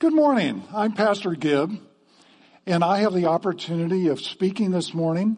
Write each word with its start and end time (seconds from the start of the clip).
Good 0.00 0.14
morning. 0.14 0.62
I'm 0.72 0.92
Pastor 0.92 1.32
Gibb, 1.32 1.76
and 2.66 2.84
I 2.84 2.98
have 2.98 3.12
the 3.14 3.26
opportunity 3.26 4.06
of 4.06 4.20
speaking 4.20 4.70
this 4.70 4.94
morning. 4.94 5.36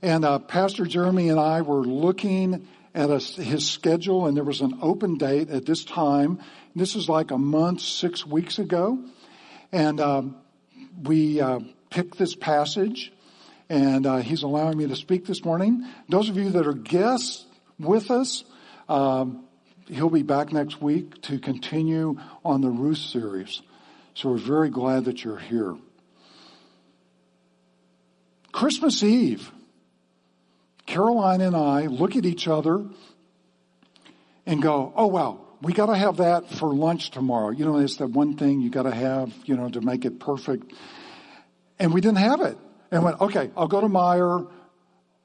And 0.00 0.24
uh, 0.24 0.38
Pastor 0.38 0.84
Jeremy 0.84 1.28
and 1.28 1.40
I 1.40 1.62
were 1.62 1.82
looking 1.82 2.68
at 2.94 3.10
a, 3.10 3.18
his 3.18 3.68
schedule, 3.68 4.28
and 4.28 4.36
there 4.36 4.44
was 4.44 4.60
an 4.60 4.78
open 4.80 5.16
date 5.18 5.50
at 5.50 5.66
this 5.66 5.84
time. 5.84 6.38
This 6.76 6.94
is 6.94 7.08
like 7.08 7.32
a 7.32 7.36
month, 7.36 7.80
six 7.80 8.24
weeks 8.24 8.60
ago, 8.60 9.02
and 9.72 10.00
um, 10.00 10.36
we 11.02 11.40
uh, 11.40 11.58
picked 11.90 12.16
this 12.16 12.36
passage, 12.36 13.12
and 13.68 14.06
uh, 14.06 14.18
he's 14.18 14.44
allowing 14.44 14.78
me 14.78 14.86
to 14.86 14.94
speak 14.94 15.26
this 15.26 15.44
morning. 15.44 15.84
Those 16.08 16.28
of 16.28 16.36
you 16.36 16.50
that 16.50 16.64
are 16.64 16.74
guests 16.74 17.44
with 17.76 18.12
us, 18.12 18.44
um, 18.88 19.46
he'll 19.88 20.10
be 20.10 20.22
back 20.22 20.52
next 20.52 20.80
week 20.80 21.20
to 21.22 21.40
continue 21.40 22.20
on 22.44 22.60
the 22.60 22.70
Ruth 22.70 22.98
series. 22.98 23.62
So 24.14 24.30
we're 24.30 24.38
very 24.38 24.70
glad 24.70 25.04
that 25.06 25.24
you're 25.24 25.38
here. 25.38 25.76
Christmas 28.52 29.02
Eve. 29.02 29.50
Caroline 30.86 31.40
and 31.40 31.54
I 31.54 31.86
look 31.86 32.16
at 32.16 32.26
each 32.26 32.48
other 32.48 32.84
and 34.44 34.60
go, 34.60 34.92
oh 34.96 35.06
wow, 35.06 35.40
we 35.62 35.72
gotta 35.72 35.96
have 35.96 36.16
that 36.16 36.50
for 36.50 36.74
lunch 36.74 37.10
tomorrow. 37.10 37.50
You 37.50 37.64
know, 37.64 37.78
it's 37.78 37.96
that 37.98 38.08
one 38.08 38.36
thing 38.36 38.60
you 38.60 38.70
gotta 38.70 38.94
have, 38.94 39.32
you 39.44 39.56
know, 39.56 39.68
to 39.68 39.80
make 39.80 40.04
it 40.04 40.18
perfect. 40.18 40.72
And 41.78 41.94
we 41.94 42.00
didn't 42.00 42.18
have 42.18 42.40
it. 42.40 42.58
And 42.90 43.04
went, 43.04 43.20
okay, 43.20 43.50
I'll 43.56 43.68
go 43.68 43.80
to 43.80 43.86
Meijer 43.86 44.50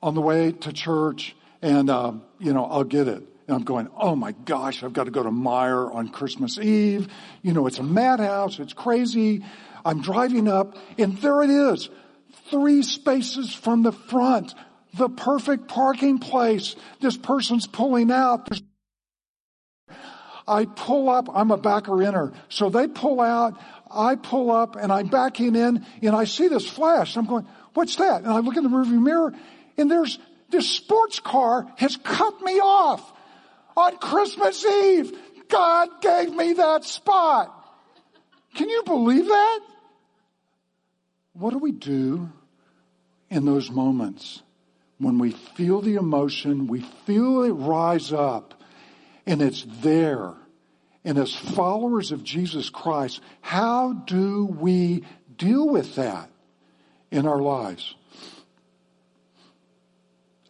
on 0.04 0.14
the 0.14 0.22
way 0.22 0.52
to 0.52 0.72
church 0.72 1.36
and, 1.64 1.90
uh, 1.90 2.14
you 2.38 2.54
know, 2.54 2.66
I'll 2.66 2.84
get 2.84 3.08
it. 3.08 3.24
And 3.48 3.56
I'm 3.56 3.64
going, 3.64 3.90
oh 3.96 4.16
my 4.16 4.32
gosh, 4.32 4.84
I've 4.84 4.94
got 4.94 5.04
to 5.04 5.12
go 5.12 5.22
to 5.22 5.30
Meijer 5.30 5.94
on 5.94 6.10
Christmas 6.10 6.58
Eve. 6.58 7.08
You 7.44 7.54
know, 7.54 7.68
it's 7.68 7.78
a 7.78 7.84
madhouse. 7.84 8.60
It's 8.60 8.74
crazy. 8.74 9.44
I'm 9.84 10.02
driving 10.02 10.48
up 10.48 10.76
and 10.98 11.18
there 11.18 11.44
it 11.44 11.52
is. 11.52 11.90
Three 12.50 12.82
spaces 12.82 13.54
from 13.54 13.84
the 13.84 13.92
front. 13.92 14.56
The 14.96 15.10
perfect 15.10 15.68
parking 15.68 16.18
place. 16.18 16.76
This 17.02 17.18
person's 17.18 17.68
pulling 17.68 18.12
out. 18.12 18.50
I 20.48 20.66
pull 20.66 21.10
up, 21.10 21.28
I'm 21.34 21.52
a 21.52 21.58
backer 21.58 22.02
inner. 22.02 22.34
So 22.50 22.70
they 22.70 22.88
pull 22.88 23.20
out, 23.20 23.60
I 23.90 24.16
pull 24.16 24.52
up 24.52 24.76
and 24.76 24.92
I'm 24.92 25.08
backing 25.08 25.56
in 25.56 25.86
and 26.02 26.16
I 26.16 26.26
see 26.26 26.48
this 26.48 26.68
flash. 26.68 27.16
I'm 27.16 27.26
going, 27.26 27.48
what's 27.74 27.96
that? 27.98 28.24
And 28.24 28.32
I 28.32 28.40
look 28.40 28.56
in 28.56 28.64
the 28.64 28.70
rearview 28.70 29.02
mirror 29.02 29.34
and 29.78 29.90
there's 29.90 30.18
this 30.50 30.70
sports 30.70 31.20
car 31.20 31.68
has 31.78 31.98
cut 31.98 32.42
me 32.42 32.60
off 32.60 33.12
on 33.76 33.98
Christmas 33.98 34.66
Eve. 34.66 35.18
God 35.48 36.02
gave 36.02 36.34
me 36.34 36.54
that 36.54 36.84
spot. 36.84 37.52
Can 38.56 38.70
you 38.70 38.84
believe 38.84 39.28
that? 39.28 39.60
What 41.34 41.52
do 41.52 41.58
we 41.58 41.72
do 41.72 42.30
in 43.30 43.46
those 43.46 43.70
moments 43.70 44.42
when 44.98 45.20
we 45.20 45.32
feel 45.32 45.82
the 45.82 45.96
emotion, 45.96 46.68
we 46.68 46.80
feel 47.06 47.44
it 47.44 47.52
rise 47.52 48.14
up, 48.14 48.62
and 49.26 49.42
it's 49.42 49.66
there? 49.82 50.34
And 51.04 51.18
as 51.18 51.36
followers 51.36 52.12
of 52.12 52.24
Jesus 52.24 52.70
Christ, 52.70 53.22
how 53.42 53.94
do 53.94 54.46
we 54.46 55.04
deal 55.38 55.68
with 55.68 55.96
that 55.96 56.30
in 57.12 57.28
our 57.28 57.42
lives? 57.42 57.94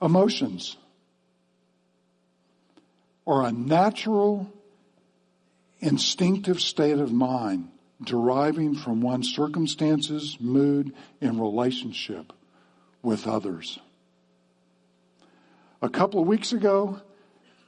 Emotions 0.01 0.77
or 3.25 3.43
a 3.43 3.51
natural, 3.51 4.51
instinctive 5.79 6.61
state 6.61 6.99
of 6.99 7.11
mind 7.11 7.69
deriving 8.03 8.75
from 8.75 9.01
one's 9.01 9.33
circumstances, 9.33 10.37
mood, 10.39 10.93
and 11.21 11.39
relationship 11.39 12.33
with 13.01 13.27
others. 13.27 13.79
A 15.81 15.89
couple 15.89 16.21
of 16.21 16.27
weeks 16.27 16.53
ago, 16.53 16.99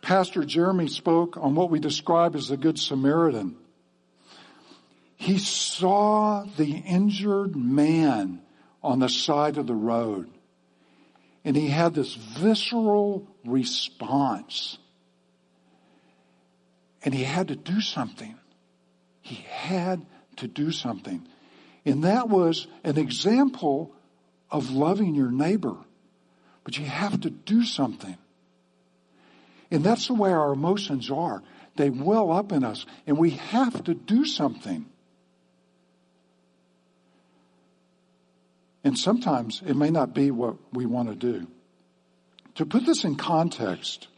Pastor 0.02 0.44
Jeremy 0.44 0.88
spoke 0.88 1.38
on 1.38 1.56
what 1.56 1.70
we 1.70 1.80
describe 1.80 2.36
as 2.36 2.50
the 2.50 2.58
Good 2.58 2.78
Samaritan. 2.78 3.56
He 5.16 5.38
saw 5.38 6.46
the 6.58 6.72
injured 6.72 7.56
man 7.56 8.42
on 8.84 9.00
the 9.00 9.10
side 9.10 9.58
of 9.58 9.68
the 9.68 9.74
road 9.74 10.30
and 11.48 11.56
he 11.56 11.70
had 11.70 11.94
this 11.94 12.14
visceral 12.14 13.26
response 13.46 14.78
and 17.08 17.16
he 17.16 17.24
had 17.24 17.48
to 17.48 17.56
do 17.56 17.80
something. 17.80 18.36
He 19.22 19.36
had 19.50 20.06
to 20.36 20.46
do 20.46 20.74
something. 20.74 21.26
And 21.86 22.04
that 22.04 22.28
was 22.28 22.68
an 22.84 22.98
example 22.98 23.96
of 24.52 24.72
loving 24.72 25.16
your 25.16 25.32
neighbor. 25.32 25.78
But 26.66 26.78
you 26.78 26.84
have 26.86 27.22
to 27.22 27.30
do 27.30 27.64
something. 27.64 28.18
And 29.72 29.86
that's 29.86 30.08
the 30.08 30.16
way 30.16 30.34
our 30.34 30.52
emotions 30.52 31.10
are. 31.10 31.42
They 31.78 31.90
well 31.90 32.30
up 32.30 32.52
in 32.52 32.66
us, 32.66 32.86
and 33.06 33.18
we 33.18 33.30
have 33.30 33.86
to 33.86 33.94
do 33.94 34.26
something. 34.26 34.86
And 38.84 38.98
sometimes 38.98 39.62
it 39.66 39.78
may 39.78 39.92
not 39.92 40.14
be 40.14 40.30
what 40.30 40.58
we 40.74 40.86
want 40.86 41.08
to 41.08 41.16
do. 41.16 41.48
To 42.56 42.66
put 42.66 42.86
this 42.86 43.06
in 43.06 43.16
context, 43.16 44.10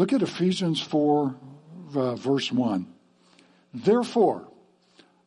Look 0.00 0.14
at 0.14 0.22
Ephesians 0.22 0.80
4, 0.80 1.36
uh, 1.94 2.14
verse 2.14 2.50
1. 2.50 2.86
Therefore, 3.74 4.48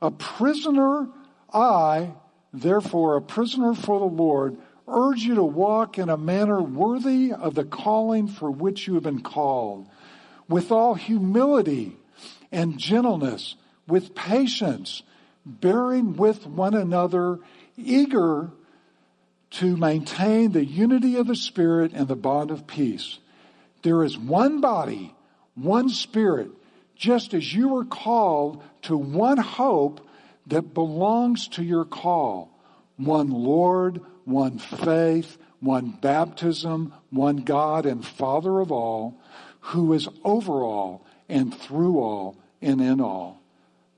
a 0.02 0.10
prisoner, 0.10 1.10
I, 1.54 2.14
therefore, 2.52 3.18
a 3.18 3.22
prisoner 3.22 3.76
for 3.76 4.00
the 4.00 4.08
Lord, 4.08 4.58
urge 4.88 5.20
you 5.20 5.36
to 5.36 5.44
walk 5.44 6.00
in 6.00 6.10
a 6.10 6.18
manner 6.18 6.60
worthy 6.60 7.32
of 7.32 7.54
the 7.54 7.66
calling 7.66 8.28
for 8.28 8.50
which 8.50 8.88
you 8.88 8.96
have 8.96 9.04
been 9.04 9.22
called, 9.22 9.88
with 10.50 10.72
all 10.72 10.96
humility 10.96 11.96
and 12.52 12.80
gentleness, 12.80 13.54
with 13.88 14.16
patience, 14.16 15.04
bearing 15.46 16.16
with 16.16 16.48
one 16.48 16.74
another, 16.74 17.38
eager 17.78 18.50
to 19.52 19.78
maintain 19.78 20.52
the 20.52 20.66
unity 20.66 21.18
of 21.18 21.28
the 21.28 21.36
Spirit 21.36 21.92
and 21.94 22.08
the 22.08 22.16
bond 22.16 22.50
of 22.50 22.66
peace. 22.66 23.20
There 23.84 24.04
is 24.04 24.18
one 24.18 24.62
body, 24.62 25.14
one 25.56 25.90
spirit, 25.90 26.50
just 26.96 27.34
as 27.34 27.54
you 27.54 27.70
were 27.70 27.86
called 27.86 28.64
to 28.84 28.98
one 28.98 29.38
hope 29.38 30.08
that 30.48 30.74
belongs 30.74 31.48
to 31.50 31.64
your 31.64 31.86
call. 31.86 32.50
One 32.98 33.30
Lord, 33.30 34.02
one 34.26 34.58
faith, 34.58 35.38
one 35.60 35.98
baptism, 36.02 36.94
one 37.10 37.38
God 37.38 37.86
and 37.86 38.06
Father 38.06 38.60
of 38.60 38.72
all, 38.72 39.20
who 39.60 39.94
is 39.94 40.08
over 40.24 40.64
all 40.64 41.06
and 41.30 41.54
through 41.54 42.00
all 42.00 42.38
and 42.62 42.82
in 42.82 43.02
all. 43.02 43.42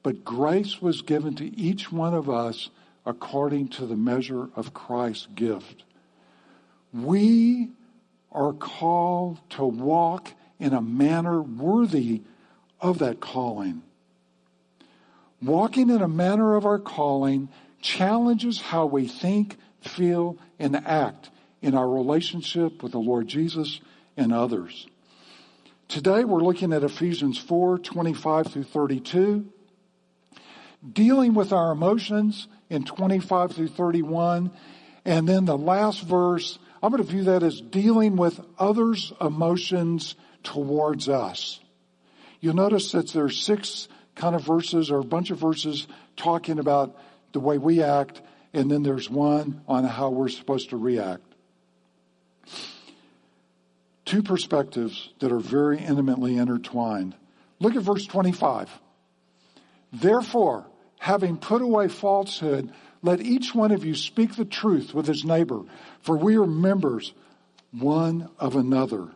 But 0.03 0.23
grace 0.23 0.81
was 0.81 1.01
given 1.01 1.35
to 1.35 1.55
each 1.57 1.91
one 1.91 2.13
of 2.13 2.29
us 2.29 2.69
according 3.05 3.69
to 3.69 3.85
the 3.85 3.95
measure 3.95 4.49
of 4.55 4.73
Christ's 4.73 5.27
gift. 5.35 5.83
We 6.93 7.69
are 8.35 8.53
called 8.53 9.39
to 9.51 9.65
walk 9.65 10.33
in 10.59 10.73
a 10.73 10.81
manner 10.81 11.41
worthy 11.41 12.21
of 12.79 12.99
that 12.99 13.19
calling. 13.19 13.81
Walking 15.41 15.89
in 15.89 16.01
a 16.01 16.07
manner 16.07 16.55
of 16.55 16.65
our 16.65 16.79
calling 16.79 17.49
challenges 17.81 18.61
how 18.61 18.85
we 18.85 19.07
think, 19.07 19.57
feel, 19.81 20.37
and 20.59 20.75
act 20.75 21.29
in 21.61 21.75
our 21.75 21.89
relationship 21.89 22.83
with 22.83 22.91
the 22.91 22.99
Lord 22.99 23.27
Jesus 23.27 23.79
and 24.17 24.33
others. 24.33 24.87
Today 25.87 26.23
we're 26.23 26.41
looking 26.41 26.73
at 26.73 26.83
Ephesians 26.83 27.37
4, 27.37 27.79
25 27.79 28.47
through 28.47 28.63
32, 28.63 29.45
dealing 30.93 31.33
with 31.33 31.53
our 31.53 31.71
emotions 31.71 32.47
in 32.69 32.83
25 32.83 33.51
through 33.51 33.67
31, 33.67 34.51
and 35.05 35.29
then 35.29 35.45
the 35.45 35.57
last 35.57 36.01
verse 36.01 36.57
I'm 36.85 36.91
going 36.91 37.03
to 37.03 37.11
view 37.11 37.23
that 37.23 37.41
as 37.41 37.59
dealing 37.61 38.15
with 38.15 38.39
others' 38.59 39.11
emotions 39.19 40.13
towards 40.43 41.09
us. 41.09 41.59
You'll 42.41 42.53
notice 42.53 42.91
that 42.91 43.11
there's 43.11 43.41
six 43.41 43.87
kind 44.13 44.35
of 44.35 44.43
verses 44.43 44.91
or 44.91 44.99
a 44.99 45.03
bunch 45.03 45.31
of 45.31 45.39
verses 45.39 45.87
talking 46.15 46.59
about 46.59 46.95
the 47.31 47.39
way 47.39 47.57
we 47.57 47.81
act, 47.81 48.21
and 48.53 48.69
then 48.69 48.83
there's 48.83 49.09
one 49.09 49.61
on 49.67 49.83
how 49.83 50.11
we're 50.11 50.27
supposed 50.29 50.69
to 50.69 50.77
react. 50.77 51.23
Two 54.05 54.21
perspectives 54.21 55.09
that 55.21 55.31
are 55.31 55.39
very 55.39 55.79
intimately 55.79 56.37
intertwined. 56.37 57.15
Look 57.59 57.75
at 57.75 57.81
verse 57.81 58.05
25. 58.05 58.69
Therefore, 59.91 60.67
having 60.99 61.37
put 61.37 61.63
away 61.63 61.87
falsehood, 61.87 62.71
let 63.05 63.21
each 63.21 63.53
one 63.53 63.71
of 63.71 63.85
you 63.85 63.95
speak 63.95 64.35
the 64.35 64.45
truth 64.45 64.93
with 64.93 65.07
his 65.07 65.23
neighbor, 65.23 65.61
for 66.01 66.17
we 66.17 66.37
are 66.37 66.47
members 66.47 67.13
one 67.71 68.29
of 68.39 68.55
another. 68.55 69.09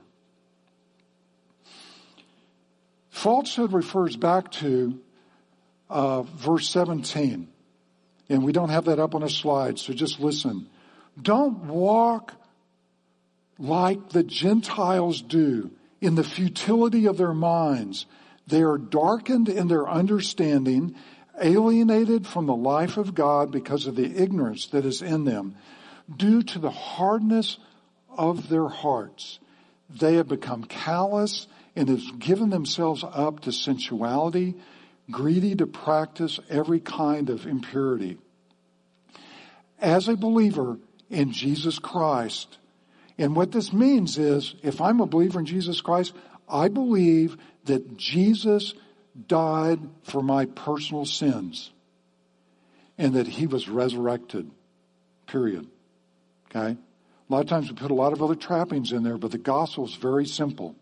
Falsehood 3.09 3.73
refers 3.73 4.15
back 4.15 4.51
to 4.51 4.99
uh, 5.89 6.21
verse 6.21 6.69
17. 6.69 7.47
And 8.29 8.43
we 8.43 8.51
don't 8.51 8.69
have 8.69 8.85
that 8.85 8.99
up 8.99 9.15
on 9.15 9.23
a 9.23 9.29
slide, 9.29 9.79
so 9.79 9.91
just 9.91 10.19
listen. 10.19 10.67
Don't 11.19 11.65
walk 11.65 12.35
like 13.57 14.09
the 14.09 14.23
Gentiles 14.23 15.21
do 15.21 15.71
in 15.99 16.15
the 16.15 16.23
futility 16.23 17.07
of 17.07 17.17
their 17.17 17.33
minds. 17.33 18.05
They 18.47 18.61
are 18.61 18.77
darkened 18.77 19.49
in 19.49 19.67
their 19.67 19.87
understanding, 19.87 20.95
alienated 21.41 22.27
from 22.27 22.45
the 22.45 22.55
life 22.55 22.97
of 22.97 23.15
God 23.15 23.51
because 23.51 23.87
of 23.87 23.95
the 23.95 24.21
ignorance 24.21 24.67
that 24.67 24.85
is 24.85 25.01
in 25.01 25.25
them, 25.25 25.55
due 26.15 26.41
to 26.43 26.59
the 26.59 26.71
hardness 26.71 27.57
of 28.09 28.49
their 28.49 28.67
hearts. 28.67 29.39
They 29.89 30.15
have 30.15 30.27
become 30.27 30.63
callous 30.63 31.47
and 31.75 31.89
have 31.89 32.19
given 32.19 32.49
themselves 32.49 33.03
up 33.03 33.41
to 33.41 33.51
sensuality, 33.51 34.55
greedy 35.09 35.55
to 35.55 35.67
practice 35.67 36.39
every 36.49 36.79
kind 36.79 37.29
of 37.29 37.45
impurity. 37.45 38.17
As 39.79 40.07
a 40.07 40.17
believer 40.17 40.77
in 41.09 41.31
Jesus 41.31 41.79
Christ, 41.79 42.57
and 43.17 43.35
what 43.35 43.51
this 43.51 43.73
means 43.73 44.17
is, 44.17 44.55
if 44.63 44.81
I'm 44.81 45.01
a 45.01 45.05
believer 45.05 45.39
in 45.39 45.45
Jesus 45.45 45.81
Christ, 45.81 46.13
I 46.47 46.67
believe 46.67 47.37
that 47.65 47.97
Jesus 47.97 48.73
died 49.27 49.79
for 50.03 50.21
my 50.21 50.45
personal 50.45 51.05
sins 51.05 51.71
and 52.97 53.15
that 53.15 53.27
he 53.27 53.47
was 53.47 53.69
resurrected. 53.69 54.49
Period. 55.27 55.67
Okay? 56.49 56.77
A 56.77 57.33
lot 57.33 57.41
of 57.41 57.47
times 57.47 57.69
we 57.69 57.75
put 57.75 57.91
a 57.91 57.95
lot 57.95 58.13
of 58.13 58.23
other 58.23 58.35
trappings 58.35 58.91
in 58.91 59.03
there, 59.03 59.17
but 59.17 59.31
the 59.31 59.37
gospel 59.37 59.85
is 59.85 59.95
very 59.95 60.25
simple. 60.25 60.75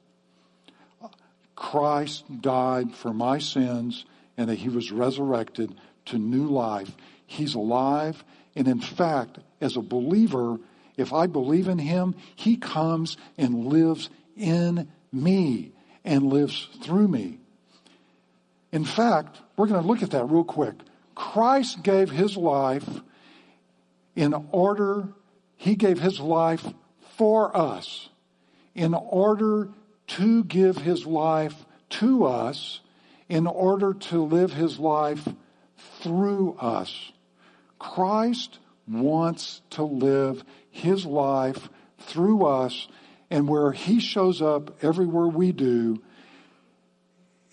Christ 1.55 2.23
died 2.41 2.93
for 2.95 3.13
my 3.13 3.39
sins 3.39 4.05
and 4.37 4.49
that 4.49 4.57
he 4.59 4.69
was 4.69 4.91
resurrected 4.91 5.75
to 6.05 6.17
new 6.17 6.47
life. 6.47 6.95
He's 7.25 7.55
alive. 7.55 8.23
And 8.55 8.67
in 8.67 8.79
fact, 8.79 9.39
as 9.59 9.75
a 9.75 9.81
believer, 9.81 10.59
if 10.95 11.13
I 11.13 11.27
believe 11.27 11.67
in 11.67 11.79
him, 11.79 12.15
he 12.35 12.57
comes 12.57 13.17
and 13.37 13.65
lives 13.65 14.09
in 14.35 14.87
me 15.11 15.71
and 16.05 16.31
lives 16.31 16.67
through 16.83 17.07
me. 17.07 17.39
In 18.71 18.85
fact, 18.85 19.41
we're 19.55 19.67
going 19.67 19.81
to 19.81 19.87
look 19.87 20.03
at 20.03 20.11
that 20.11 20.25
real 20.25 20.43
quick. 20.43 20.75
Christ 21.15 21.83
gave 21.83 22.09
his 22.09 22.37
life 22.37 22.87
in 24.15 24.33
order, 24.51 25.09
he 25.55 25.75
gave 25.75 25.99
his 25.99 26.19
life 26.19 26.65
for 27.17 27.55
us 27.55 28.09
in 28.75 28.93
order 28.93 29.69
to 30.07 30.43
give 30.43 30.77
his 30.77 31.05
life 31.05 31.65
to 31.89 32.25
us 32.25 32.81
in 33.29 33.47
order 33.47 33.93
to 33.93 34.23
live 34.23 34.53
his 34.53 34.79
life 34.79 35.27
through 36.01 36.53
us. 36.59 37.11
Christ 37.79 38.59
wants 38.87 39.61
to 39.71 39.83
live 39.83 40.43
his 40.69 41.05
life 41.05 41.69
through 41.99 42.45
us 42.45 42.87
and 43.29 43.47
where 43.47 43.71
he 43.71 43.99
shows 43.99 44.41
up 44.41 44.83
everywhere 44.83 45.27
we 45.27 45.51
do 45.51 46.01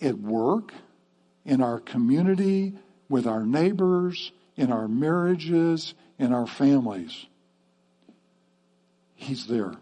at 0.01 0.17
work, 0.17 0.73
in 1.45 1.61
our 1.61 1.79
community, 1.79 2.73
with 3.07 3.27
our 3.27 3.45
neighbors, 3.45 4.31
in 4.55 4.71
our 4.71 4.87
marriages, 4.87 5.93
in 6.17 6.33
our 6.33 6.47
families. 6.47 7.25
He's 9.15 9.47
there. 9.47 9.73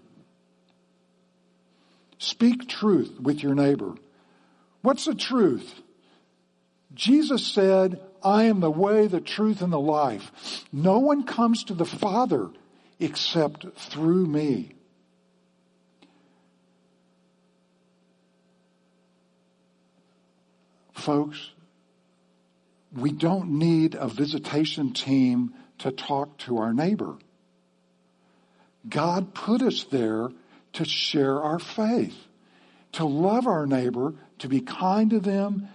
Speak 2.18 2.68
truth 2.68 3.20
with 3.20 3.44
your 3.44 3.56
neighbor. 3.56 3.96
What's 4.82 5.06
the 5.06 5.16
truth? 5.16 5.82
Jesus 6.94 7.46
said, 7.46 8.00
I 8.24 8.44
am 8.44 8.60
the 8.60 8.72
way, 8.72 9.08
the 9.08 9.22
truth, 9.22 9.62
and 9.62 9.74
the 9.74 9.80
life. 9.80 10.66
No 10.72 11.00
one 11.00 11.24
comes 11.24 11.64
to 11.66 11.74
the 11.74 11.86
Father 11.86 12.50
except 13.00 13.66
through 13.78 14.26
me. 14.28 14.76
Folks, 21.04 21.52
we 22.96 23.12
don't 23.12 23.60
need 23.60 23.94
a 23.94 24.08
visitation 24.08 24.94
team 24.94 25.54
to 25.80 25.92
talk 25.92 26.38
to 26.38 26.60
our 26.60 26.74
neighbor. 26.74 27.18
God 28.88 29.34
put 29.34 29.62
us 29.62 29.84
there 29.92 30.30
to 30.74 30.86
share 30.86 31.42
our 31.42 31.60
faith, 31.60 32.16
to 32.94 33.04
love 33.04 33.48
our 33.48 33.68
neighbor, 33.68 34.14
to 34.40 34.48
be 34.48 34.62
kind 34.62 35.10
to 35.10 35.20
them, 35.20 35.68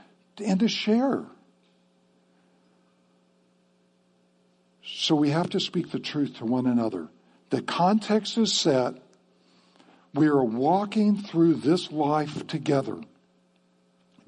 and 0.42 0.60
to 0.60 0.68
share. 0.68 1.26
So 4.82 5.14
we 5.14 5.28
have 5.28 5.50
to 5.50 5.60
speak 5.60 5.90
the 5.90 6.00
truth 6.00 6.38
to 6.38 6.46
one 6.46 6.66
another. 6.66 7.06
The 7.50 7.60
context 7.60 8.38
is 8.38 8.54
set. 8.54 8.94
We 10.14 10.28
are 10.28 10.42
walking 10.42 11.18
through 11.18 11.56
this 11.56 11.92
life 11.92 12.46
together. 12.46 13.02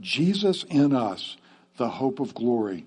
Jesus 0.01 0.65
in 0.65 0.95
us, 0.95 1.37
the 1.77 1.89
hope 1.89 2.21
of 2.21 2.35
glory. 2.35 2.87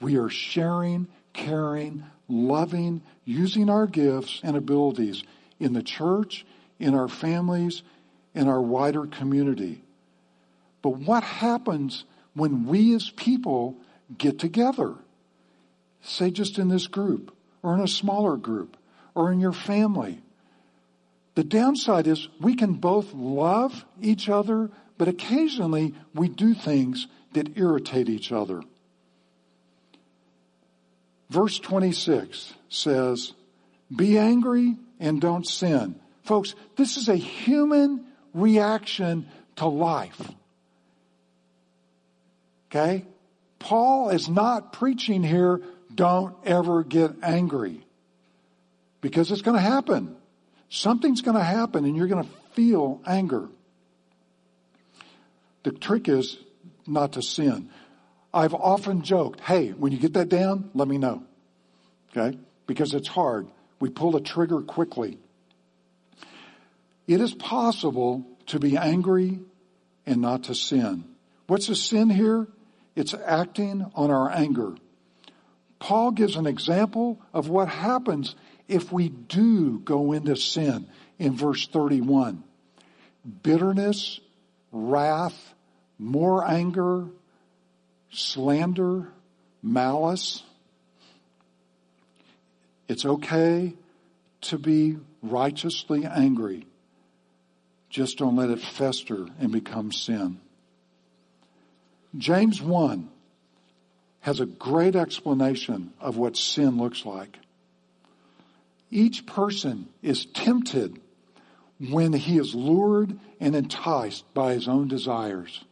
We 0.00 0.16
are 0.16 0.28
sharing, 0.28 1.08
caring, 1.32 2.04
loving, 2.28 3.02
using 3.24 3.68
our 3.70 3.86
gifts 3.86 4.40
and 4.42 4.56
abilities 4.56 5.22
in 5.58 5.72
the 5.72 5.82
church, 5.82 6.44
in 6.78 6.94
our 6.94 7.08
families, 7.08 7.82
in 8.34 8.48
our 8.48 8.60
wider 8.60 9.06
community. 9.06 9.82
But 10.82 10.96
what 10.98 11.22
happens 11.24 12.04
when 12.34 12.66
we 12.66 12.94
as 12.94 13.10
people 13.10 13.76
get 14.16 14.38
together? 14.38 14.94
Say 16.02 16.30
just 16.30 16.58
in 16.58 16.68
this 16.68 16.86
group 16.86 17.34
or 17.62 17.74
in 17.74 17.80
a 17.80 17.88
smaller 17.88 18.36
group 18.36 18.76
or 19.14 19.32
in 19.32 19.40
your 19.40 19.52
family. 19.52 20.20
The 21.34 21.44
downside 21.44 22.06
is 22.06 22.28
we 22.40 22.54
can 22.54 22.74
both 22.74 23.12
love 23.12 23.84
each 24.00 24.28
other, 24.28 24.70
but 24.98 25.08
occasionally 25.08 25.94
we 26.14 26.28
do 26.28 26.54
things 26.54 27.06
that 27.32 27.56
irritate 27.56 28.08
each 28.08 28.32
other. 28.32 28.62
Verse 31.30 31.58
26 31.58 32.54
says, 32.68 33.32
be 33.94 34.18
angry 34.18 34.76
and 35.00 35.20
don't 35.20 35.46
sin. 35.46 35.96
Folks, 36.22 36.54
this 36.76 36.96
is 36.96 37.08
a 37.08 37.16
human 37.16 38.06
reaction 38.32 39.26
to 39.56 39.66
life. 39.66 40.20
Okay? 42.70 43.04
Paul 43.58 44.10
is 44.10 44.28
not 44.28 44.72
preaching 44.72 45.22
here, 45.22 45.60
don't 45.94 46.34
ever 46.44 46.82
get 46.82 47.12
angry. 47.22 47.84
Because 49.00 49.30
it's 49.30 49.42
going 49.42 49.56
to 49.56 49.62
happen. 49.62 50.16
Something's 50.68 51.22
going 51.22 51.36
to 51.36 51.44
happen 51.44 51.84
and 51.84 51.96
you're 51.96 52.08
going 52.08 52.24
to 52.24 52.30
feel 52.52 53.00
anger. 53.06 53.48
The 55.64 55.72
trick 55.72 56.08
is 56.08 56.38
not 56.86 57.14
to 57.14 57.22
sin. 57.22 57.70
I've 58.32 58.54
often 58.54 59.02
joked, 59.02 59.40
hey, 59.40 59.70
when 59.70 59.92
you 59.92 59.98
get 59.98 60.14
that 60.14 60.28
down, 60.28 60.70
let 60.74 60.86
me 60.86 60.98
know. 60.98 61.24
Okay? 62.16 62.38
Because 62.66 62.94
it's 62.94 63.08
hard. 63.08 63.48
We 63.80 63.90
pull 63.90 64.12
the 64.12 64.20
trigger 64.20 64.60
quickly. 64.60 65.18
It 67.06 67.20
is 67.20 67.34
possible 67.34 68.24
to 68.46 68.58
be 68.58 68.76
angry 68.76 69.40
and 70.06 70.20
not 70.20 70.44
to 70.44 70.54
sin. 70.54 71.04
What's 71.46 71.68
a 71.68 71.76
sin 71.76 72.10
here? 72.10 72.46
It's 72.96 73.14
acting 73.14 73.90
on 73.94 74.10
our 74.10 74.30
anger. 74.30 74.74
Paul 75.78 76.12
gives 76.12 76.36
an 76.36 76.46
example 76.46 77.20
of 77.32 77.48
what 77.48 77.68
happens 77.68 78.34
if 78.68 78.92
we 78.92 79.08
do 79.08 79.80
go 79.80 80.12
into 80.12 80.36
sin 80.36 80.86
in 81.18 81.36
verse 81.36 81.66
31. 81.66 82.42
Bitterness, 83.42 84.20
wrath, 84.72 85.53
more 86.04 86.46
anger, 86.46 87.06
slander, 88.12 89.08
malice. 89.62 90.42
It's 92.88 93.06
okay 93.06 93.72
to 94.42 94.58
be 94.58 94.98
righteously 95.22 96.04
angry. 96.04 96.66
Just 97.88 98.18
don't 98.18 98.36
let 98.36 98.50
it 98.50 98.60
fester 98.60 99.26
and 99.40 99.50
become 99.50 99.92
sin. 99.92 100.40
James 102.18 102.60
1 102.60 103.08
has 104.20 104.40
a 104.40 104.46
great 104.46 104.96
explanation 104.96 105.92
of 106.00 106.16
what 106.18 106.36
sin 106.36 106.76
looks 106.76 107.06
like. 107.06 107.38
Each 108.90 109.24
person 109.24 109.88
is 110.02 110.26
tempted 110.26 111.00
when 111.90 112.12
he 112.12 112.38
is 112.38 112.54
lured 112.54 113.18
and 113.40 113.56
enticed 113.56 114.32
by 114.34 114.52
his 114.52 114.68
own 114.68 114.88
desires. 114.88 115.64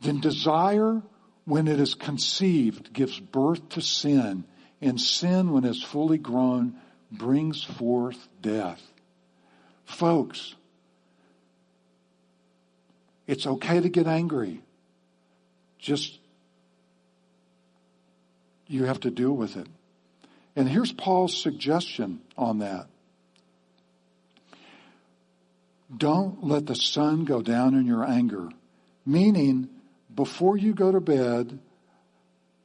Then 0.00 0.20
desire, 0.20 1.02
when 1.44 1.68
it 1.68 1.78
is 1.78 1.94
conceived, 1.94 2.92
gives 2.92 3.18
birth 3.18 3.68
to 3.70 3.80
sin, 3.82 4.44
and 4.80 5.00
sin, 5.00 5.52
when 5.52 5.64
it 5.64 5.70
is 5.70 5.82
fully 5.82 6.18
grown, 6.18 6.76
brings 7.12 7.62
forth 7.62 8.28
death. 8.40 8.80
Folks, 9.84 10.54
it's 13.26 13.46
okay 13.46 13.80
to 13.80 13.88
get 13.88 14.06
angry. 14.06 14.62
Just 15.78 16.18
you 18.66 18.84
have 18.84 19.00
to 19.00 19.10
deal 19.10 19.32
with 19.32 19.56
it. 19.56 19.66
And 20.56 20.68
here's 20.68 20.92
Paul's 20.92 21.40
suggestion 21.40 22.20
on 22.36 22.58
that. 22.58 22.86
Don't 25.94 26.44
let 26.44 26.66
the 26.66 26.76
sun 26.76 27.24
go 27.24 27.42
down 27.42 27.74
in 27.74 27.86
your 27.86 28.04
anger. 28.04 28.48
Meaning, 29.04 29.68
before 30.14 30.56
you 30.56 30.74
go 30.74 30.92
to 30.92 31.00
bed, 31.00 31.58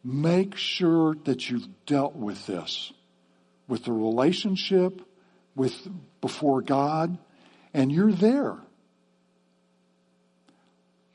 make 0.04 0.56
sure 0.56 1.16
that 1.26 1.50
you've 1.50 1.68
dealt 1.86 2.16
with 2.16 2.46
this, 2.46 2.94
with 3.68 3.86
the 3.86 3.92
relationship, 3.92 5.02
with 5.56 5.88
before 6.22 6.62
God, 6.62 7.18
and 7.74 7.92
you're 7.92 8.12
there. 8.12 8.58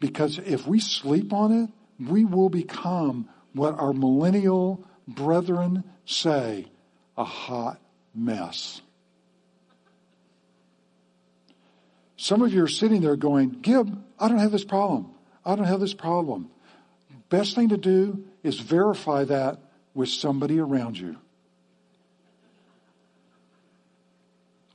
Because 0.01 0.39
if 0.39 0.67
we 0.67 0.81
sleep 0.81 1.33
on 1.33 1.53
it, 1.53 1.71
we 2.11 2.25
will 2.25 2.49
become 2.49 3.29
what 3.53 3.79
our 3.79 3.93
millennial 3.93 4.85
brethren 5.07 5.85
say, 6.07 6.67
a 7.17 7.25
hot 7.25 7.81
mess. 8.15 8.81
Some 12.17 12.43
of 12.43 12.53
you 12.53 12.63
are 12.65 12.69
sitting 12.69 13.01
there 13.01 13.17
going, 13.17 13.51
Gib, 13.63 14.03
I 14.19 14.29
don't 14.29 14.39
have 14.39 14.53
this 14.53 14.65
problem. 14.65 15.13
I 15.45 15.57
don't 15.57 15.65
have 15.65 15.81
this 15.81 15.95
problem. 15.95 16.51
Best 17.29 17.55
thing 17.55 17.71
to 17.71 17.77
do 17.77 18.25
is 18.43 18.59
verify 18.59 19.25
that 19.25 19.59
with 19.95 20.09
somebody 20.09 20.59
around 20.59 20.99
you. 20.99 21.17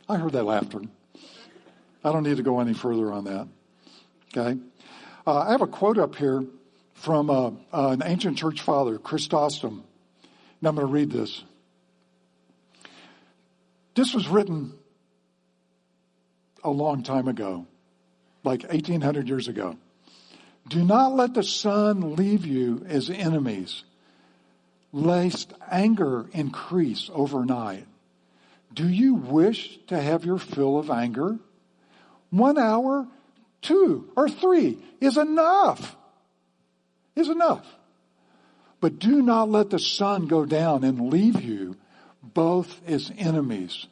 I 0.08 0.18
heard 0.18 0.34
that 0.34 0.44
laughter. 0.44 0.82
I 2.04 2.12
don't 2.12 2.24
need 2.24 2.38
to 2.38 2.44
go 2.44 2.60
any 2.60 2.74
further 2.74 3.12
on 3.12 3.24
that. 3.26 3.48
Okay. 4.36 4.60
Uh, 5.26 5.40
I 5.40 5.52
have 5.52 5.62
a 5.62 5.68
quote 5.68 5.98
up 5.98 6.16
here 6.16 6.44
from 6.94 7.30
uh, 7.30 7.48
uh, 7.74 7.90
an 7.90 8.04
ancient 8.04 8.38
church 8.38 8.62
father, 8.62 8.98
Chrysostom. 8.98 9.84
And 10.60 10.68
I'm 10.68 10.76
going 10.76 10.88
to 10.88 10.94
read 10.94 11.12
this. 11.12 11.44
This 13.96 14.14
was 14.14 14.28
written 14.28 14.74
a 16.64 16.70
long 16.70 17.04
time 17.04 17.28
ago, 17.28 17.66
like 18.44 18.64
1800 18.64 19.28
years 19.28 19.48
ago. 19.48 19.78
Do 20.68 20.84
not 20.84 21.16
let 21.16 21.34
the 21.34 21.44
sun 21.44 22.16
leave 22.16 22.46
you 22.46 22.84
as 22.88 23.10
enemies, 23.10 23.84
lest 24.92 25.54
anger 25.70 26.26
increase 26.34 27.10
overnight. 27.14 27.86
Do 28.74 28.88
you 28.88 29.14
wish 29.14 29.78
to 29.88 30.02
have 30.02 30.26
your 30.26 30.40
fill 30.40 30.80
of 30.80 30.90
anger? 30.90 31.38
One 32.32 32.58
hour, 32.58 33.08
two, 33.62 34.10
or 34.16 34.28
three 34.28 34.80
is 35.00 35.18
enough. 35.18 35.96
Is 37.16 37.30
enough. 37.30 37.66
But 38.82 39.00
do 39.00 39.22
not 39.22 39.50
let 39.50 39.70
the 39.70 39.80
sun 39.80 40.28
go 40.28 40.46
down 40.46 40.84
and 40.84 41.10
leave 41.12 41.42
you 41.42 41.78
both 42.22 42.82
as 42.88 43.12
enemies. 43.18 43.86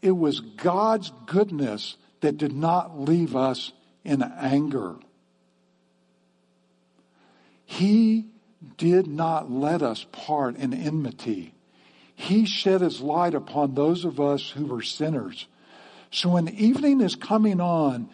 It 0.00 0.12
was 0.12 0.40
God's 0.40 1.12
goodness 1.26 1.96
that 2.20 2.38
did 2.38 2.52
not 2.52 3.00
leave 3.00 3.36
us 3.36 3.72
in 4.04 4.22
anger. 4.22 4.96
He 7.68 8.24
did 8.78 9.06
not 9.06 9.52
let 9.52 9.82
us 9.82 10.04
part 10.10 10.56
in 10.56 10.72
enmity. 10.72 11.54
He 12.14 12.46
shed 12.46 12.80
his 12.80 13.02
light 13.02 13.34
upon 13.34 13.74
those 13.74 14.06
of 14.06 14.18
us 14.18 14.48
who 14.48 14.64
were 14.64 14.82
sinners. 14.82 15.46
So 16.10 16.30
when 16.30 16.48
evening 16.48 17.02
is 17.02 17.14
coming 17.14 17.60
on, 17.60 18.08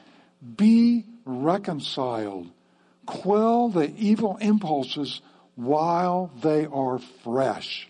be 0.57 1.05
reconciled. 1.25 2.51
Quell 3.07 3.69
the 3.69 3.95
evil 3.97 4.37
impulses 4.41 5.23
while 5.55 6.33
they 6.43 6.67
are 6.67 6.99
fresh. 7.23 7.89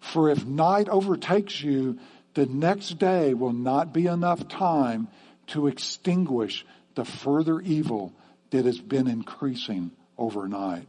For 0.00 0.30
if 0.30 0.46
night 0.46 0.88
overtakes 0.88 1.62
you, 1.62 1.98
the 2.32 2.46
next 2.46 2.98
day 2.98 3.34
will 3.34 3.52
not 3.52 3.92
be 3.92 4.06
enough 4.06 4.48
time 4.48 5.08
to 5.48 5.66
extinguish 5.66 6.64
the 6.94 7.04
further 7.04 7.60
evil 7.60 8.14
that 8.50 8.64
has 8.64 8.80
been 8.80 9.06
increasing 9.06 9.92
overnight. 10.18 10.86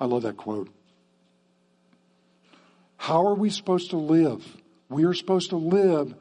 I 0.00 0.06
love 0.06 0.22
that 0.22 0.36
quote. 0.36 0.68
How 2.96 3.26
are 3.26 3.34
we 3.34 3.50
supposed 3.50 3.90
to 3.90 3.96
live? 3.96 4.44
We 4.88 5.04
are 5.04 5.14
supposed 5.14 5.50
to 5.50 5.56
live 5.56 6.14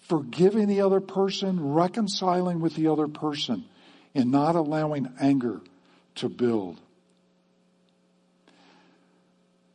forgiving 0.00 0.68
the 0.68 0.82
other 0.82 1.00
person, 1.00 1.72
reconciling 1.72 2.60
with 2.60 2.74
the 2.74 2.88
other 2.88 3.08
person, 3.08 3.64
and 4.14 4.30
not 4.30 4.54
allowing 4.54 5.08
anger 5.18 5.60
to 6.16 6.28
build. 6.28 6.80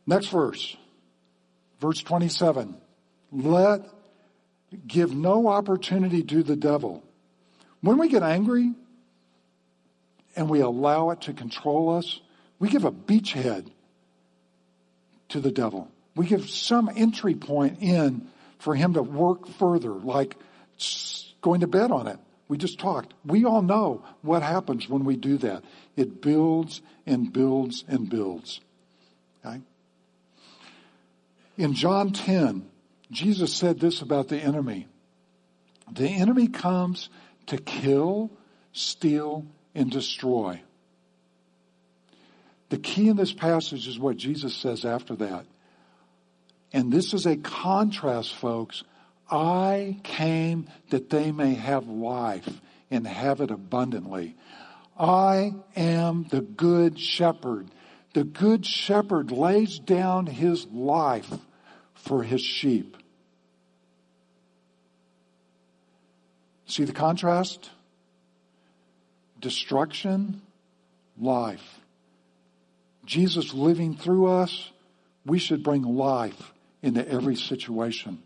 Next 0.06 0.26
verse, 0.26 0.76
verse 1.80 2.02
27. 2.02 2.76
Let, 3.32 3.82
give 4.86 5.14
no 5.14 5.48
opportunity 5.48 6.22
to 6.22 6.42
the 6.42 6.56
devil. 6.56 7.02
When 7.80 7.98
we 7.98 8.08
get 8.08 8.22
angry 8.22 8.72
and 10.36 10.48
we 10.48 10.60
allow 10.60 11.10
it 11.10 11.22
to 11.22 11.32
control 11.32 11.96
us, 11.96 12.20
we 12.58 12.68
give 12.68 12.84
a 12.84 12.92
beachhead 12.92 13.68
to 15.30 15.40
the 15.40 15.50
devil. 15.50 15.90
We 16.14 16.26
give 16.26 16.50
some 16.50 16.90
entry 16.94 17.34
point 17.34 17.78
in 17.80 18.28
for 18.58 18.74
him 18.74 18.94
to 18.94 19.02
work 19.02 19.48
further, 19.48 19.90
like 19.90 20.36
going 21.40 21.60
to 21.60 21.66
bed 21.66 21.90
on 21.90 22.06
it. 22.06 22.18
We 22.48 22.58
just 22.58 22.80
talked. 22.80 23.14
We 23.24 23.44
all 23.44 23.62
know 23.62 24.04
what 24.22 24.42
happens 24.42 24.88
when 24.88 25.04
we 25.04 25.16
do 25.16 25.38
that. 25.38 25.62
It 25.96 26.20
builds 26.20 26.82
and 27.06 27.32
builds 27.32 27.84
and 27.86 28.10
builds. 28.10 28.60
Okay? 29.44 29.60
In 31.56 31.74
John 31.74 32.12
10, 32.12 32.68
Jesus 33.10 33.54
said 33.54 33.78
this 33.78 34.02
about 34.02 34.28
the 34.28 34.38
enemy. 34.38 34.88
The 35.92 36.08
enemy 36.08 36.48
comes 36.48 37.08
to 37.46 37.56
kill, 37.58 38.30
steal, 38.72 39.46
and 39.74 39.90
destroy. 39.90 40.60
The 42.70 42.78
key 42.78 43.08
in 43.08 43.16
this 43.16 43.32
passage 43.32 43.88
is 43.88 43.98
what 43.98 44.16
Jesus 44.16 44.54
says 44.54 44.84
after 44.84 45.16
that. 45.16 45.46
And 46.72 46.92
this 46.92 47.12
is 47.14 47.26
a 47.26 47.36
contrast, 47.36 48.34
folks. 48.34 48.84
I 49.30 49.98
came 50.02 50.68
that 50.90 51.10
they 51.10 51.32
may 51.32 51.54
have 51.54 51.88
life 51.88 52.48
and 52.90 53.06
have 53.06 53.40
it 53.40 53.50
abundantly. 53.50 54.36
I 54.98 55.54
am 55.76 56.26
the 56.30 56.40
good 56.40 56.98
shepherd. 56.98 57.68
The 58.14 58.24
good 58.24 58.66
shepherd 58.66 59.30
lays 59.30 59.78
down 59.78 60.26
his 60.26 60.66
life 60.66 61.32
for 61.94 62.22
his 62.22 62.40
sheep. 62.40 62.96
See 66.66 66.84
the 66.84 66.92
contrast? 66.92 67.70
Destruction, 69.40 70.42
life. 71.18 71.80
Jesus 73.04 73.52
living 73.54 73.96
through 73.96 74.28
us, 74.28 74.70
we 75.24 75.38
should 75.38 75.62
bring 75.62 75.82
life 75.82 76.52
into 76.82 77.06
every 77.08 77.36
situation 77.36 78.22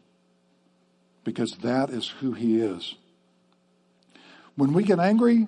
because 1.24 1.56
that 1.58 1.90
is 1.90 2.08
who 2.08 2.32
he 2.32 2.60
is. 2.60 2.94
When 4.56 4.72
we 4.72 4.84
get 4.84 5.00
angry, 5.00 5.46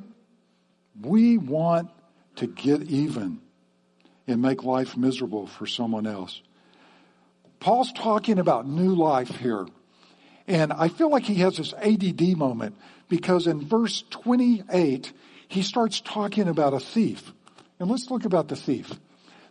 we 1.00 1.38
want 1.38 1.90
to 2.37 2.46
get 2.46 2.82
even 2.82 3.40
and 4.26 4.42
make 4.42 4.64
life 4.64 4.96
miserable 4.96 5.46
for 5.46 5.66
someone 5.66 6.06
else. 6.06 6.40
Paul's 7.61 7.92
talking 7.92 8.38
about 8.38 8.66
new 8.66 8.94
life 8.94 9.28
here. 9.37 9.66
And 10.46 10.73
I 10.73 10.88
feel 10.88 11.11
like 11.11 11.25
he 11.25 11.37
has 11.37 11.56
this 11.56 11.73
ADD 11.75 12.37
moment 12.37 12.76
because 13.08 13.46
in 13.46 13.66
verse 13.66 14.04
28, 14.11 15.12
he 15.49 15.62
starts 15.62 16.00
talking 16.00 16.49
about 16.49 16.75
a 16.75 16.81
thief. 16.81 17.33
And 17.79 17.91
let's 17.91 18.11
look 18.11 18.25
about 18.25 18.49
the 18.49 18.57
thief. 18.57 18.93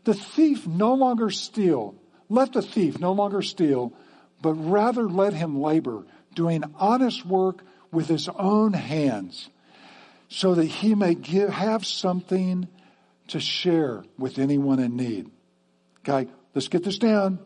The 0.04 0.14
thief 0.14 0.68
no 0.68 0.94
longer 0.94 1.30
steal, 1.30 1.96
let 2.30 2.54
the 2.54 2.62
thief 2.62 3.00
no 3.00 3.14
longer 3.14 3.42
steal, 3.42 3.94
but 4.42 4.54
rather 4.54 5.10
let 5.10 5.34
him 5.34 5.60
labor, 5.62 6.06
doing 6.34 6.64
honest 6.76 7.26
work 7.26 7.64
with 7.92 8.08
his 8.08 8.28
own 8.30 8.74
hands, 8.74 9.50
so 10.28 10.56
that 10.56 10.66
he 10.66 10.96
may 10.96 11.16
give, 11.16 11.50
have 11.50 11.86
something 11.86 12.68
to 13.28 13.40
share 13.40 14.04
with 14.18 14.38
anyone 14.38 14.80
in 14.80 14.96
need. 14.96 15.32
Okay, 16.08 16.30
let's 16.54 16.68
get 16.68 16.84
this 16.84 17.00
down. 17.00 17.40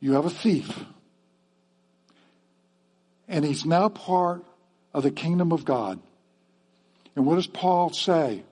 You 0.00 0.12
have 0.12 0.24
a 0.24 0.30
thief. 0.30 0.84
And 3.26 3.44
he's 3.44 3.66
now 3.66 3.88
part 3.90 4.44
of 4.94 5.02
the 5.02 5.10
kingdom 5.10 5.52
of 5.52 5.64
God. 5.64 6.00
And 7.18 7.26
what 7.26 7.34
does 7.34 7.48
Paul 7.48 7.92
say? 7.92 8.44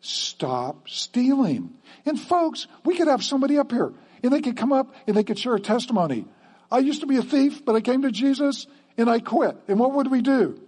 Stop 0.00 0.88
stealing. 0.88 1.72
And 2.04 2.18
folks, 2.18 2.66
we 2.84 2.96
could 2.96 3.06
have 3.06 3.22
somebody 3.22 3.58
up 3.58 3.70
here 3.70 3.92
and 4.24 4.32
they 4.32 4.40
could 4.40 4.56
come 4.56 4.72
up 4.72 4.92
and 5.06 5.16
they 5.16 5.22
could 5.22 5.38
share 5.38 5.54
a 5.54 5.60
testimony. 5.60 6.24
I 6.68 6.80
used 6.80 7.02
to 7.02 7.06
be 7.06 7.16
a 7.16 7.22
thief, 7.22 7.64
but 7.64 7.76
I 7.76 7.80
came 7.80 8.02
to 8.02 8.10
Jesus 8.10 8.66
and 8.96 9.08
I 9.08 9.20
quit. 9.20 9.56
And 9.68 9.78
what 9.78 9.92
would 9.92 10.10
we 10.10 10.20
do? 10.20 10.60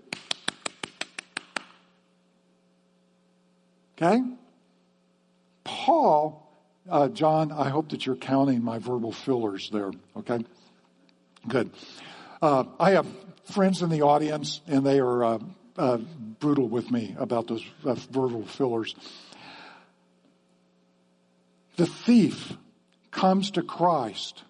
Okay? 4.01 4.23
Paul 5.65 6.49
uh, 6.89 7.09
John, 7.09 7.51
I 7.51 7.69
hope 7.69 7.89
that 7.89 8.07
you're 8.07 8.15
counting 8.15 8.63
my 8.63 8.79
verbal 8.79 9.11
fillers 9.11 9.71
there. 9.71 9.91
Okay, 10.19 10.45
good. 11.49 11.73
Uh, 12.41 12.63
I 12.79 12.93
have 12.93 13.09
friends 13.47 13.83
in 13.83 13.91
the 13.91 14.03
audience, 14.03 14.61
and 14.69 14.87
they 14.87 15.01
are 15.01 15.25
uh, 15.25 15.39
uh 15.77 15.99
brutal 16.41 16.69
with 16.69 16.91
me 16.91 17.15
about 17.19 17.47
those 17.47 17.65
uh, 17.85 17.95
verbal 17.95 18.45
fillers. 18.45 18.95
The 21.77 21.87
thief 21.87 22.57
comes 23.11 23.53
to 23.53 23.63
Christ, 23.63 24.43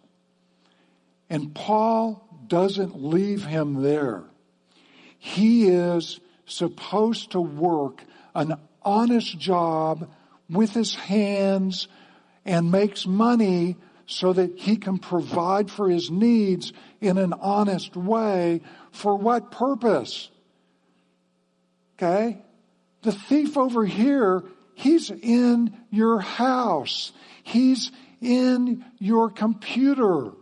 and 1.29 1.55
Paul 1.55 2.27
doesn't 2.47 3.03
leave 3.03 3.45
him 3.45 3.83
there. 3.83 4.25
He 5.19 5.69
is 5.69 6.19
supposed 6.47 7.33
to 7.33 7.41
work 7.41 8.03
an 8.35 8.55
honest 8.83 9.39
job 9.39 10.11
with 10.49 10.73
his 10.73 10.95
hands 10.95 11.89
and 12.45 12.73
makes 12.73 13.07
money 13.07 13.77
so 14.07 14.33
that 14.33 14.59
he 14.59 14.77
can 14.77 14.99
provide 14.99 15.71
for 15.71 15.89
his 15.89 16.11
needs 16.11 16.73
in 17.01 17.17
an 17.19 17.33
honest 17.33 17.97
way. 17.97 18.61
For 18.91 19.17
what 19.17 19.53
purpose? 19.53 20.31
Okay? 22.01 22.39
The 23.03 23.13
thief 23.13 23.59
over 23.59 23.85
here, 23.85 24.43
he's 24.75 25.11
in 25.11 25.77
your 25.91 26.19
house. 26.19 27.13
He's 27.43 27.93
in 28.23 28.85
your 28.99 29.31
computer. 29.31 30.33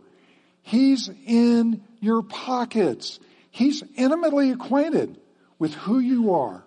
He's 0.61 1.09
in 1.25 1.83
your 1.99 2.21
pockets. 2.23 3.19
He's 3.51 3.83
intimately 3.97 4.51
acquainted 4.51 5.19
with 5.57 5.73
who 5.73 5.99
you 5.99 6.33
are. 6.33 6.63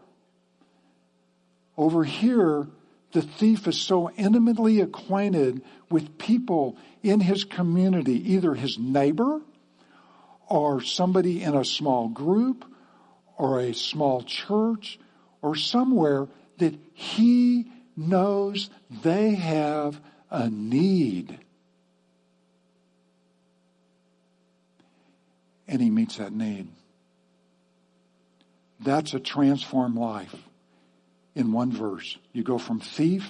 Over 1.79 2.05
here, 2.05 2.67
the 3.13 3.23
thief 3.23 3.67
is 3.67 3.81
so 3.81 4.11
intimately 4.11 4.81
acquainted 4.81 5.63
with 5.91 6.19
people 6.19 6.77
in 7.03 7.21
his 7.21 7.45
community, 7.45 8.35
either 8.35 8.53
his 8.53 8.79
neighbor 8.79 9.41
or 10.49 10.83
somebody 10.83 11.43
in 11.43 11.55
a 11.55 11.65
small 11.65 12.09
group 12.09 12.67
or 13.43 13.59
a 13.59 13.75
small 13.75 14.23
church 14.23 15.01
or 15.41 15.57
somewhere 15.57 16.29
that 16.59 16.79
he 16.95 17.67
knows 17.97 18.71
they 19.03 19.35
have 19.35 20.01
a 20.31 20.49
need. 20.49 21.41
And 25.67 25.83
he 25.83 25.91
meets 25.91 26.19
that 26.19 26.33
need. 26.33 26.69
That's 28.79 29.13
a 29.13 29.19
transformed 29.19 29.97
life 29.97 30.37
in 31.35 31.51
one 31.51 31.73
verse. 31.73 32.17
You 32.33 32.45
go 32.45 32.59
from 32.59 32.79
thief 32.79 33.29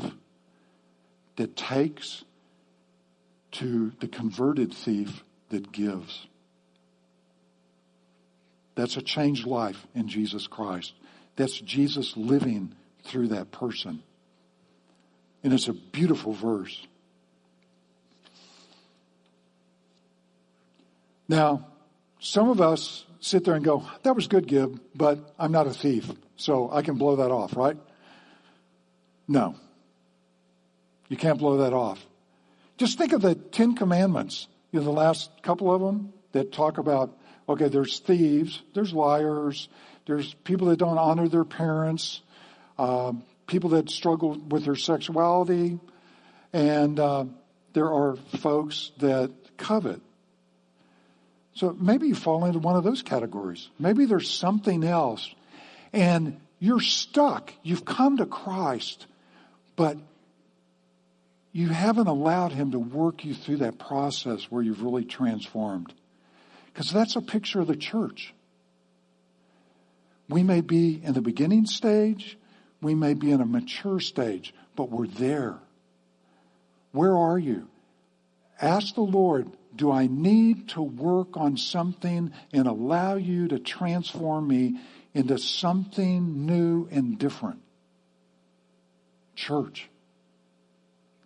that 1.36 1.56
takes 1.56 2.22
to 3.52 3.92
the 3.98 4.08
converted 4.08 4.74
thief 4.74 5.24
that 5.48 5.72
gives. 5.72 6.26
That's 8.74 8.96
a 8.96 9.02
changed 9.02 9.46
life 9.46 9.86
in 9.94 10.08
Jesus 10.08 10.46
Christ. 10.46 10.92
That's 11.36 11.58
Jesus 11.60 12.16
living 12.16 12.74
through 13.04 13.28
that 13.28 13.50
person. 13.50 14.02
And 15.42 15.52
it's 15.52 15.68
a 15.68 15.72
beautiful 15.72 16.32
verse. 16.32 16.86
Now, 21.28 21.66
some 22.20 22.48
of 22.48 22.60
us 22.60 23.04
sit 23.20 23.44
there 23.44 23.54
and 23.54 23.64
go, 23.64 23.84
that 24.02 24.14
was 24.14 24.26
good, 24.26 24.46
Gib, 24.46 24.80
but 24.94 25.34
I'm 25.38 25.52
not 25.52 25.66
a 25.66 25.72
thief, 25.72 26.10
so 26.36 26.70
I 26.70 26.82
can 26.82 26.96
blow 26.96 27.16
that 27.16 27.30
off, 27.30 27.56
right? 27.56 27.76
No. 29.26 29.54
You 31.08 31.16
can't 31.16 31.38
blow 31.38 31.58
that 31.58 31.72
off. 31.72 32.04
Just 32.76 32.98
think 32.98 33.12
of 33.12 33.22
the 33.22 33.34
Ten 33.34 33.74
Commandments, 33.74 34.46
you 34.72 34.80
know, 34.80 34.84
the 34.84 34.92
last 34.92 35.30
couple 35.42 35.72
of 35.72 35.80
them 35.80 36.12
that 36.32 36.52
talk 36.52 36.78
about, 36.78 37.16
okay, 37.48 37.68
there's 37.68 37.98
thieves, 37.98 38.62
there's 38.74 38.92
liars, 38.92 39.68
there's 40.06 40.34
people 40.44 40.68
that 40.68 40.78
don't 40.78 40.98
honor 40.98 41.28
their 41.28 41.44
parents, 41.44 42.20
uh, 42.78 43.12
people 43.46 43.70
that 43.70 43.90
struggle 43.90 44.38
with 44.48 44.64
their 44.64 44.76
sexuality, 44.76 45.78
and 46.52 46.98
uh, 46.98 47.24
there 47.72 47.92
are 47.92 48.16
folks 48.40 48.92
that 48.98 49.30
covet. 49.56 50.00
So 51.54 51.76
maybe 51.78 52.08
you 52.08 52.14
fall 52.14 52.44
into 52.44 52.58
one 52.58 52.76
of 52.76 52.84
those 52.84 53.02
categories. 53.02 53.68
Maybe 53.78 54.06
there's 54.06 54.30
something 54.30 54.84
else. 54.84 55.28
And 55.92 56.40
you're 56.58 56.80
stuck. 56.80 57.52
You've 57.62 57.84
come 57.84 58.16
to 58.18 58.26
Christ, 58.26 59.06
but 59.76 59.98
you 61.52 61.68
haven't 61.68 62.06
allowed 62.06 62.52
Him 62.52 62.70
to 62.70 62.78
work 62.78 63.24
you 63.24 63.34
through 63.34 63.58
that 63.58 63.78
process 63.78 64.44
where 64.44 64.62
you've 64.62 64.82
really 64.82 65.04
transformed. 65.04 65.92
Because 66.72 66.90
that's 66.90 67.16
a 67.16 67.20
picture 67.20 67.60
of 67.60 67.66
the 67.66 67.76
church. 67.76 68.34
We 70.28 70.42
may 70.42 70.60
be 70.60 71.00
in 71.02 71.12
the 71.12 71.20
beginning 71.20 71.66
stage, 71.66 72.38
we 72.80 72.94
may 72.94 73.14
be 73.14 73.30
in 73.30 73.40
a 73.40 73.46
mature 73.46 74.00
stage, 74.00 74.54
but 74.74 74.90
we're 74.90 75.06
there. 75.06 75.58
Where 76.92 77.16
are 77.16 77.38
you? 77.38 77.68
Ask 78.60 78.94
the 78.94 79.02
Lord, 79.02 79.50
do 79.74 79.90
I 79.90 80.06
need 80.06 80.70
to 80.70 80.82
work 80.82 81.36
on 81.36 81.56
something 81.56 82.32
and 82.52 82.66
allow 82.66 83.16
you 83.16 83.48
to 83.48 83.58
transform 83.58 84.48
me 84.48 84.80
into 85.14 85.38
something 85.38 86.46
new 86.46 86.88
and 86.90 87.18
different? 87.18 87.60
Church, 89.34 89.88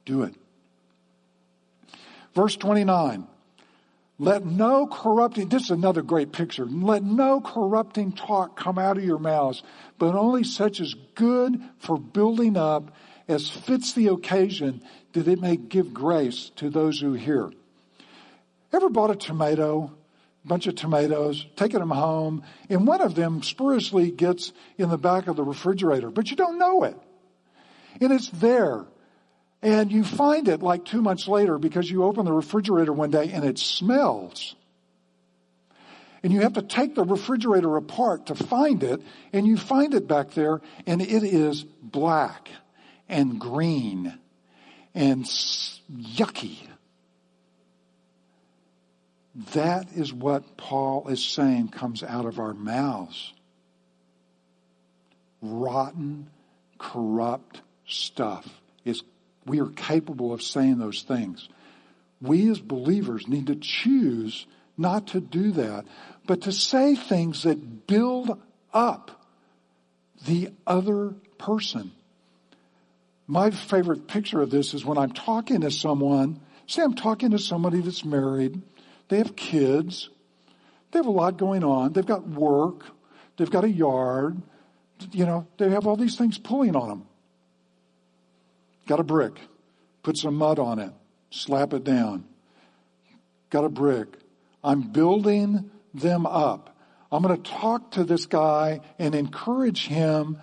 do 0.05 0.23
it. 0.23 0.35
Verse 2.35 2.57
29. 2.57 3.27
Let 4.19 4.47
no 4.47 4.87
corrupting, 4.87 5.51
this 5.51 5.65
is 5.65 5.71
another 5.71 6.01
great 6.01 6.33
picture. 6.33 6.65
Let 6.65 7.03
no 7.03 7.41
corrupting 7.41 8.13
talk 8.13 8.57
come 8.57 8.79
out 8.79 8.97
of 8.97 9.05
your 9.05 9.19
mouths, 9.19 9.63
but 9.99 10.15
only 10.15 10.43
such 10.43 10.81
as 10.81 10.95
good 11.15 11.63
for 11.79 11.99
building 11.99 12.57
up 12.57 12.93
as 13.29 13.51
fits 13.51 13.93
the 13.93 14.09
occasion 14.09 14.83
that 15.13 15.29
it 15.29 15.41
may 15.41 15.57
give 15.57 15.93
grace 15.93 16.51
to 16.57 16.71
those 16.71 16.99
who 16.99 17.13
hear. 17.13 17.53
Ever 18.73 18.89
bought 18.89 19.11
a 19.11 19.17
tomato, 19.17 19.93
a 20.45 20.49
bunch 20.49 20.67
of 20.67 20.77
tomatoes, 20.77 21.45
taken 21.57 21.81
them 21.81 21.91
home, 21.91 22.43
and 22.71 22.87
one 22.87 23.03
of 23.03 23.15
them 23.15 23.43
spuriously 23.43 24.11
gets 24.11 24.53
in 24.79 24.89
the 24.89 24.99
back 24.99 25.27
of 25.27 25.37
the 25.37 25.45
refrigerator, 25.45 26.11
but 26.11 26.31
you 26.31 26.37
don't 26.37 26.59
know 26.59 26.85
it. 26.85 26.97
And 28.01 28.13
it's 28.13 28.31
there. 28.31 28.87
And 29.67 29.91
you 29.91 30.05
find 30.05 30.47
it 30.47 30.63
like 30.63 30.85
two 30.85 31.03
months 31.03 31.27
later 31.27 31.59
because 31.59 31.91
you 31.91 32.05
open 32.05 32.25
the 32.25 32.33
refrigerator 32.33 32.93
one 32.93 33.11
day 33.11 33.33
and 33.33 33.45
it 33.45 33.59
smells. 33.59 34.55
And 36.23 36.33
you 36.33 36.43
have 36.43 36.53
to 36.53 36.63
take 36.63 36.95
the 36.95 37.03
refrigerator 37.03 37.77
apart 37.77 38.27
to 38.27 38.37
find 38.37 38.85
it, 38.85 39.03
and 39.33 39.45
you 39.45 39.57
find 39.57 39.93
it 39.95 40.07
back 40.07 40.31
there, 40.31 40.61
and 40.87 41.03
it 41.03 41.25
is 41.25 41.65
black 41.83 42.49
and 43.09 43.41
green 43.41 44.17
and 44.95 45.25
yucky. 45.25 46.59
That 49.55 49.89
is 49.97 50.13
what 50.13 50.57
Paul 50.57 51.09
is 51.09 51.25
saying 51.25 51.71
comes 51.71 52.05
out 52.05 52.25
of 52.25 52.39
our 52.39 52.55
mouths. 52.55 53.33
Rotten, 55.43 56.31
corrupt 56.79 57.63
stuff. 57.85 58.49
Is 58.85 59.03
we 59.47 59.61
are 59.61 59.69
capable 59.69 60.33
of 60.33 60.43
saying 60.43 60.79
those 60.79 61.03
things. 61.03 61.49
We 62.21 62.51
as 62.51 62.61
believers 62.61 63.29
need 63.29 63.47
to 63.47 63.57
choose 63.57 64.47
not 64.77 65.09
to 65.09 65.21
do 65.21 65.53
that, 65.53 65.87
but 66.27 66.43
to 66.43 66.53
say 66.53 66.95
things 66.95 67.45
that 67.45 67.87
build 67.87 68.41
up 68.75 69.25
the 70.27 70.51
other 70.67 71.15
person. 71.39 71.93
My 73.27 73.51
favorite 73.51 74.07
picture 74.07 74.43
of 74.43 74.51
this 74.51 74.75
is 74.75 74.85
when 74.85 74.99
I'm 74.99 75.13
talking 75.13 75.63
to 75.63 75.71
someone, 75.71 76.41
say 76.67 76.83
I'm 76.83 76.95
talking 76.95 77.31
to 77.31 77.39
somebody 77.39 77.81
that's 77.81 78.05
married, 78.05 78.61
they 79.09 79.19
have 79.19 79.37
kids. 79.37 80.11
They 80.91 80.99
have 80.99 81.07
a 81.07 81.11
lot 81.11 81.37
going 81.37 81.65
on. 81.65 81.93
They've 81.93 82.07
got 82.07 82.29
work. 82.29 82.85
They've 83.37 83.51
got 83.51 83.65
a 83.65 83.71
yard. 83.71 84.41
You 85.13 85.27
know, 85.27 85.47
they 85.59 85.71
have 85.71 85.87
all 85.87 85.97
these 85.97 86.17
things 86.17 86.39
pulling 86.39 86.75
on 86.75 86.89
them. 86.89 87.07
Got 88.87 89.01
a 89.01 89.05
brick. 89.05 89.39
Put 90.03 90.17
some 90.17 90.37
mud 90.37 90.59
on 90.59 90.79
it. 90.79 90.93
Slap 91.31 91.73
it 91.73 91.85
down. 91.85 92.25
Got 93.51 93.65
a 93.65 93.69
brick. 93.69 94.09
I'm 94.63 94.83
building 94.83 95.71
them 95.95 96.27
up. 96.27 96.77
I'm 97.11 97.23
going 97.23 97.41
to 97.41 97.51
talk 97.51 97.93
to 97.93 98.05
this 98.05 98.27
guy 98.27 98.81
and 98.99 99.15
encourage 99.15 99.87
him 99.87 100.39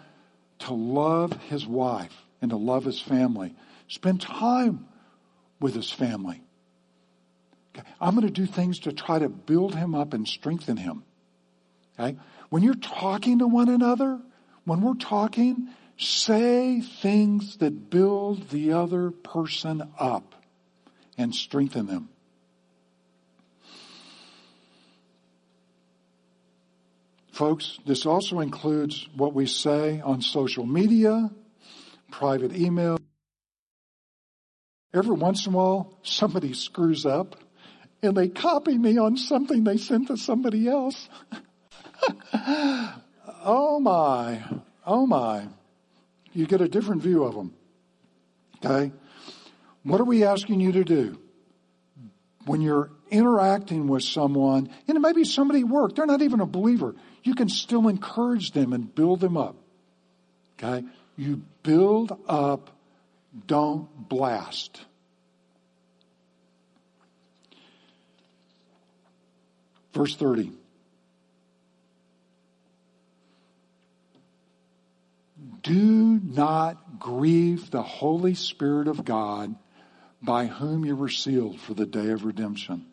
to 0.60 0.74
love 0.74 1.34
his 1.50 1.66
wife 1.66 2.14
and 2.42 2.52
to 2.52 2.58
love 2.58 2.86
his 2.86 3.02
family. 3.02 3.56
Spend 3.88 4.22
time 4.22 4.88
with 5.60 5.76
his 5.76 5.92
family. 5.92 6.42
I'm 8.00 8.16
going 8.16 8.28
to 8.28 8.34
do 8.34 8.46
things 8.46 8.80
to 8.80 8.94
try 8.94 9.20
to 9.20 9.30
build 9.30 9.76
him 9.76 9.96
up 9.96 10.14
and 10.14 10.28
strengthen 10.28 10.78
him. 10.78 11.04
Okay? 12.00 12.18
When 12.50 12.64
you're 12.64 12.76
talking 12.76 13.40
to 13.40 13.48
one 13.48 13.70
another, 13.70 14.20
when 14.66 14.82
we're 14.82 14.94
talking, 14.94 15.70
Say 15.98 16.82
things 16.82 17.58
that 17.58 17.90
build 17.90 18.50
the 18.50 18.74
other 18.74 19.12
person 19.12 19.90
up 20.00 20.36
and 21.18 21.34
strengthen 21.34 21.88
them. 21.88 22.10
Folks, 27.32 27.80
this 27.86 28.06
also 28.06 28.42
includes 28.42 29.08
what 29.16 29.34
we 29.34 29.48
say 29.48 30.00
on 30.02 30.22
social 30.22 30.68
media, 30.68 31.32
private 32.12 32.56
email. 32.56 33.00
Every 34.94 35.16
once 35.16 35.48
in 35.48 35.54
a 35.54 35.58
while, 35.58 35.98
somebody 36.04 36.54
screws 36.54 37.08
up 37.08 37.36
and 38.04 38.16
they 38.16 38.28
copy 38.28 38.78
me 38.78 39.00
on 39.00 39.18
something 39.18 39.64
they 39.64 39.78
sent 39.78 40.08
to 40.10 40.18
somebody 40.18 40.68
else. 40.68 41.10
oh 42.34 43.80
my, 43.82 44.44
oh 44.86 45.08
my. 45.08 45.48
You 46.34 46.48
get 46.48 46.62
a 46.62 46.67
different 46.67 47.02
view 47.02 47.24
of 47.24 47.36
them. 47.36 47.54
Okay? 48.58 48.91
What 49.84 50.02
are 50.02 50.06
we 50.06 50.24
asking 50.24 50.60
you 50.60 50.72
to 50.74 50.84
do? 50.84 51.19
When 52.46 52.62
you're 52.62 52.91
interacting 53.10 53.88
with 53.88 54.04
someone, 54.04 54.69
and 54.88 54.98
it 54.98 55.00
may 55.00 55.13
be 55.13 55.24
somebody 55.24 55.62
at 55.62 55.67
work, 55.67 55.96
they're 55.96 56.06
not 56.06 56.22
even 56.22 56.41
a 56.41 56.46
believer, 56.46 56.96
you 57.24 57.36
can 57.36 57.48
still 57.48 57.88
encourage 57.88 58.52
them 58.52 58.74
and 58.74 58.93
build 58.93 59.19
them 59.22 59.38
up. 59.38 59.56
Okay? 60.58 60.86
You 61.15 61.43
build 61.62 62.17
up, 62.28 62.72
don't 63.48 63.88
blast. 64.10 64.82
Verse 69.93 70.15
30. 70.15 70.52
Do 75.63 76.19
not 76.21 76.99
grieve 76.99 77.71
the 77.71 77.82
Holy 77.82 78.36
Spirit 78.36 78.88
of 78.88 79.06
God 79.06 79.56
by 80.21 80.45
whom 80.45 80.86
you 80.86 80.95
were 80.95 81.10
sealed 81.10 81.60
for 81.60 81.73
the 81.73 81.86
day 81.86 82.10
of 82.10 82.26
redemption. 82.26 82.86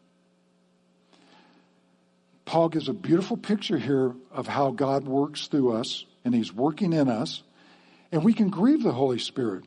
Paul 2.45 2.69
gives 2.69 2.89
a 2.89 2.93
beautiful 2.93 3.37
picture 3.37 3.79
here 3.79 4.15
of 4.33 4.49
how 4.49 4.71
God 4.71 5.07
works 5.07 5.47
through 5.47 5.73
us 5.73 6.05
and 6.25 6.35
he's 6.35 6.53
working 6.53 6.93
in 6.93 7.09
us. 7.09 7.43
And 8.13 8.25
we 8.25 8.35
can 8.35 8.51
grieve 8.51 8.83
the 8.83 8.93
Holy 8.93 9.21
Spirit. 9.21 9.65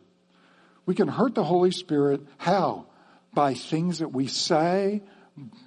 We 0.86 0.96
can 0.96 1.08
hurt 1.08 1.34
the 1.34 1.46
Holy 1.46 1.72
Spirit. 1.72 2.22
How? 2.38 2.88
By 3.34 3.54
things 3.54 4.00
that 4.00 4.12
we 4.12 4.28
say, 4.28 5.02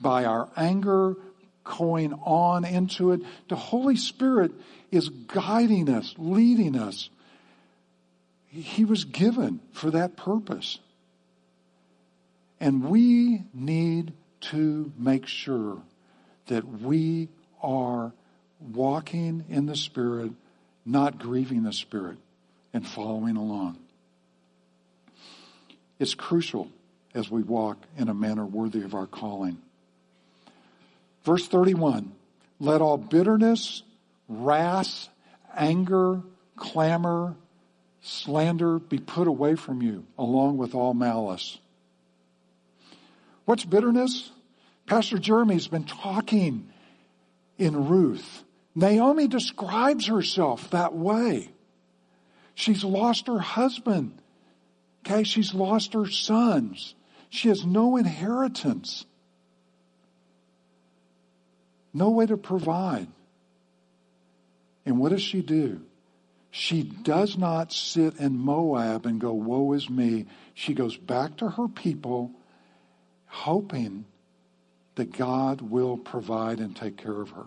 by 0.01 0.27
our 0.27 0.51
anger, 0.57 1.17
going 1.65 2.13
on 2.13 2.65
into 2.65 3.13
it. 3.13 3.23
The 3.49 3.57
Holy 3.57 3.97
Spirit 3.97 4.53
is 4.91 5.09
guiding 5.09 5.89
us, 5.89 6.15
leading 6.19 6.77
us. 6.77 7.09
He 8.57 8.85
was 8.85 9.05
given 9.05 9.61
for 9.73 9.91
that 9.91 10.17
purpose. 10.17 10.79
And 12.59 12.85
we 12.85 13.45
need 13.53 14.13
to 14.53 14.93
make 14.97 15.27
sure 15.27 15.83
that 16.47 16.67
we 16.67 17.29
are 17.63 18.13
walking 18.61 19.45
in 19.49 19.67
the 19.67 19.77
Spirit, 19.77 20.33
not 20.85 21.19
grieving 21.19 21.65
the 21.65 21.73
Spirit, 21.73 22.17
and 22.73 22.87
following 22.87 23.37
along. 23.37 23.79
It's 25.99 26.15
crucial 26.15 26.71
as 27.15 27.31
we 27.31 27.43
walk 27.43 27.79
in 27.97 28.09
a 28.09 28.15
manner 28.15 28.45
worthy 28.45 28.83
of 28.83 28.95
our 28.95 29.07
calling. 29.07 29.59
Verse 31.25 31.47
31 31.47 32.13
Let 32.61 32.81
all 32.81 32.97
bitterness, 32.97 33.83
wrath, 34.29 35.09
anger, 35.55 36.23
clamor, 36.57 37.35
slander 38.07 38.79
be 38.79 38.99
put 38.99 39.27
away 39.27 39.57
from 39.57 39.83
you, 39.83 40.05
along 40.19 40.57
with 40.57 40.75
all 40.75 40.95
malice. 40.95 41.59
What's 43.45 43.65
bitterness? 43.65 44.31
Pastor 44.87 45.19
Jeremy's 45.19 45.69
been 45.69 45.85
talking 45.85 46.69
in 47.59 47.89
Ruth. 47.89 48.45
Naomi 48.75 49.27
describes 49.29 50.07
herself 50.07 50.71
that 50.71 50.95
way. 50.95 51.51
She's 52.55 52.85
lost 52.85 53.27
her 53.27 53.39
husband. 53.39 54.21
Okay, 55.07 55.25
she's 55.25 55.55
lost 55.55 55.95
her 55.95 56.07
sons. 56.07 56.95
She 57.31 57.49
has 57.49 57.65
no 57.65 57.97
inheritance 57.97 59.05
no 61.97 62.11
way 62.11 62.27
to 62.27 62.37
provide. 62.37 63.09
And 64.85 64.99
what 64.99 65.11
does 65.11 65.23
she 65.23 65.41
do? 65.41 65.81
She 66.59 66.85
does 66.85 67.37
not 67.37 67.71
sit 67.71 68.17
in 68.17 68.39
Moab 68.39 69.05
and 69.05 69.21
go, 69.21 69.35
Woe 69.35 69.75
is 69.75 69.91
me. 69.91 70.25
She 70.55 70.73
goes 70.73 70.97
back 70.97 71.37
to 71.37 71.51
her 71.51 71.69
people, 71.69 72.31
hoping 73.27 74.07
that 74.95 75.13
God 75.13 75.61
will 75.61 75.99
provide 75.99 76.61
and 76.61 76.75
take 76.75 76.97
care 76.97 77.21
of 77.21 77.33
her. 77.33 77.45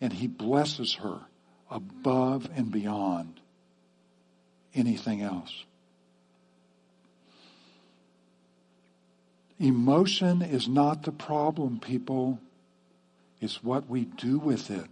And 0.00 0.10
He 0.10 0.26
blesses 0.26 0.94
her 0.94 1.20
above 1.70 2.48
and 2.56 2.72
beyond 2.72 3.40
anything 4.74 5.20
else. 5.20 5.66
Emotion 9.58 10.40
is 10.40 10.66
not 10.66 11.02
the 11.02 11.12
problem, 11.12 11.78
people. 11.78 12.40
It's 13.38 13.62
what 13.62 13.86
we 13.86 14.06
do 14.06 14.38
with 14.38 14.70
it, 14.70 14.86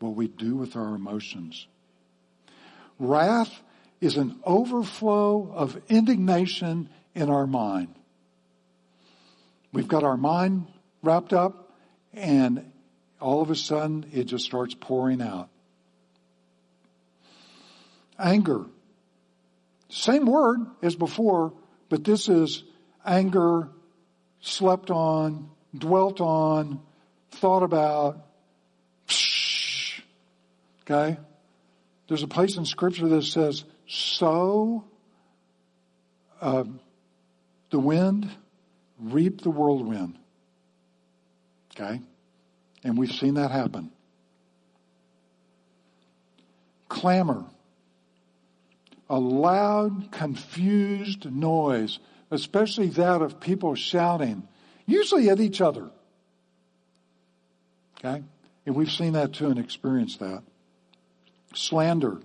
what 0.00 0.16
we 0.16 0.26
do 0.26 0.56
with 0.56 0.74
our 0.74 0.96
emotions. 0.96 1.68
Wrath 2.98 3.62
is 4.00 4.16
an 4.16 4.38
overflow 4.44 5.52
of 5.52 5.80
indignation 5.88 6.88
in 7.14 7.30
our 7.30 7.46
mind. 7.46 7.94
We've 9.72 9.88
got 9.88 10.04
our 10.04 10.16
mind 10.16 10.66
wrapped 11.02 11.32
up, 11.32 11.72
and 12.14 12.72
all 13.20 13.42
of 13.42 13.50
a 13.50 13.56
sudden 13.56 14.06
it 14.12 14.24
just 14.24 14.44
starts 14.44 14.74
pouring 14.74 15.20
out. 15.20 15.48
Anger. 18.18 18.64
Same 19.88 20.26
word 20.26 20.60
as 20.82 20.96
before, 20.96 21.52
but 21.88 22.04
this 22.04 22.28
is 22.28 22.64
anger 23.04 23.68
slept 24.40 24.90
on, 24.90 25.50
dwelt 25.76 26.20
on, 26.20 26.80
thought 27.30 27.62
about. 27.62 28.18
Okay? 30.82 31.18
There's 32.08 32.22
a 32.22 32.28
place 32.28 32.56
in 32.56 32.64
Scripture 32.64 33.08
that 33.08 33.22
says, 33.22 33.64
sow 33.88 34.84
uh, 36.40 36.64
the 37.70 37.78
wind, 37.78 38.30
reap 38.98 39.42
the 39.42 39.50
whirlwind. 39.50 40.16
Okay? 41.74 42.00
And 42.84 42.96
we've 42.96 43.12
seen 43.12 43.34
that 43.34 43.50
happen. 43.50 43.90
Clamor. 46.88 47.44
A 49.08 49.18
loud, 49.18 50.10
confused 50.10 51.30
noise, 51.30 52.00
especially 52.30 52.88
that 52.88 53.22
of 53.22 53.38
people 53.38 53.74
shouting, 53.76 54.46
usually 54.84 55.30
at 55.30 55.38
each 55.38 55.60
other. 55.60 55.90
Okay? 57.98 58.22
And 58.64 58.74
we've 58.74 58.90
seen 58.90 59.12
that 59.12 59.32
too 59.32 59.46
and 59.46 59.58
experienced 59.58 60.20
that. 60.20 60.42
Slander. 61.54 62.20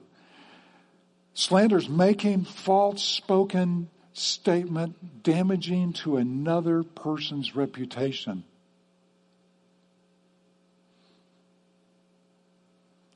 Slander 1.33 1.77
is 1.77 1.89
making 1.89 2.45
false 2.45 3.03
spoken 3.03 3.89
statement 4.13 5.23
damaging 5.23 5.93
to 5.93 6.17
another 6.17 6.83
person's 6.83 7.55
reputation. 7.55 8.43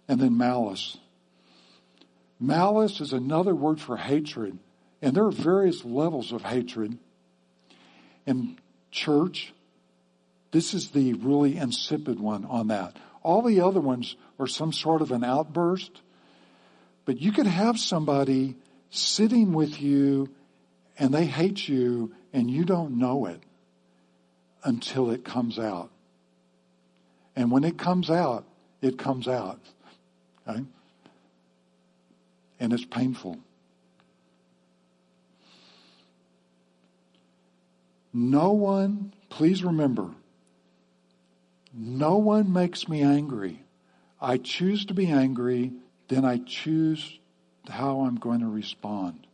And 0.08 0.20
then 0.20 0.38
malice. 0.38 0.98
Malice 2.40 3.02
is 3.02 3.12
another 3.12 3.56
word 3.56 3.82
for 3.82 3.98
hatred. 3.98 4.58
And 5.02 5.16
there 5.16 5.26
are 5.26 5.32
various 5.32 5.84
levels 5.84 6.32
of 6.32 6.44
hatred. 6.44 6.98
In 8.26 8.58
church, 8.92 9.54
this 10.52 10.74
is 10.74 10.92
the 10.92 11.14
really 11.14 11.58
insipid 11.58 12.20
one 12.20 12.46
on 12.46 12.68
that. 12.68 12.98
All 13.26 13.42
the 13.42 13.62
other 13.62 13.80
ones 13.80 14.16
are 14.38 14.46
some 14.46 14.72
sort 14.72 15.02
of 15.02 15.12
an 15.12 15.24
outburst. 15.24 16.00
But 17.06 17.20
you 17.20 17.32
could 17.32 17.48
have 17.48 17.80
somebody 17.80 18.56
sitting 18.92 19.52
with 19.52 19.82
you 19.82 20.30
and 21.00 21.12
they 21.12 21.26
hate 21.26 21.68
you 21.68 22.14
and 22.32 22.52
you 22.52 22.66
don't 22.66 23.00
know 23.00 23.26
it 23.26 23.42
until 24.64 25.10
it 25.10 25.26
comes 25.26 25.58
out. 25.58 25.90
And 27.36 27.50
when 27.50 27.64
it 27.64 27.80
comes 27.80 28.12
out, 28.12 28.46
it 28.84 29.00
comes 29.00 29.28
out. 29.28 29.60
Okay? 30.48 30.64
And 32.60 32.74
it's 32.74 32.86
painful. 32.86 33.40
No 38.14 38.52
one, 38.52 39.14
please 39.30 39.64
remember, 39.64 40.12
no 41.76 42.18
one 42.18 42.54
makes 42.54 42.88
me 42.88 43.02
angry. 43.02 43.64
I 44.22 44.38
choose 44.38 44.86
to 44.86 44.94
be 44.94 45.08
angry, 45.08 45.74
then 46.08 46.24
I 46.24 46.38
choose 46.38 47.20
how 47.70 48.02
I'm 48.02 48.16
going 48.16 48.40
to 48.40 48.48
respond. 48.48 49.28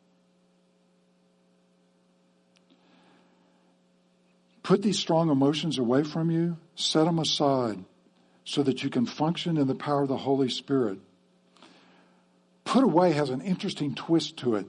Put 4.64 4.82
these 4.82 5.00
strong 5.00 5.30
emotions 5.30 5.78
away 5.78 6.04
from 6.04 6.32
you, 6.32 6.58
set 6.76 7.06
them 7.06 7.20
aside 7.20 7.84
so 8.44 8.64
that 8.64 8.84
you 8.84 8.90
can 8.90 9.06
function 9.06 9.58
in 9.58 9.68
the 9.68 9.76
power 9.76 10.04
of 10.04 10.08
the 10.08 10.18
Holy 10.18 10.50
Spirit. 10.50 11.00
Put 12.64 12.84
away 12.84 13.12
has 13.12 13.30
an 13.30 13.42
interesting 13.42 13.96
twist 13.96 14.38
to 14.38 14.56
it. 14.56 14.66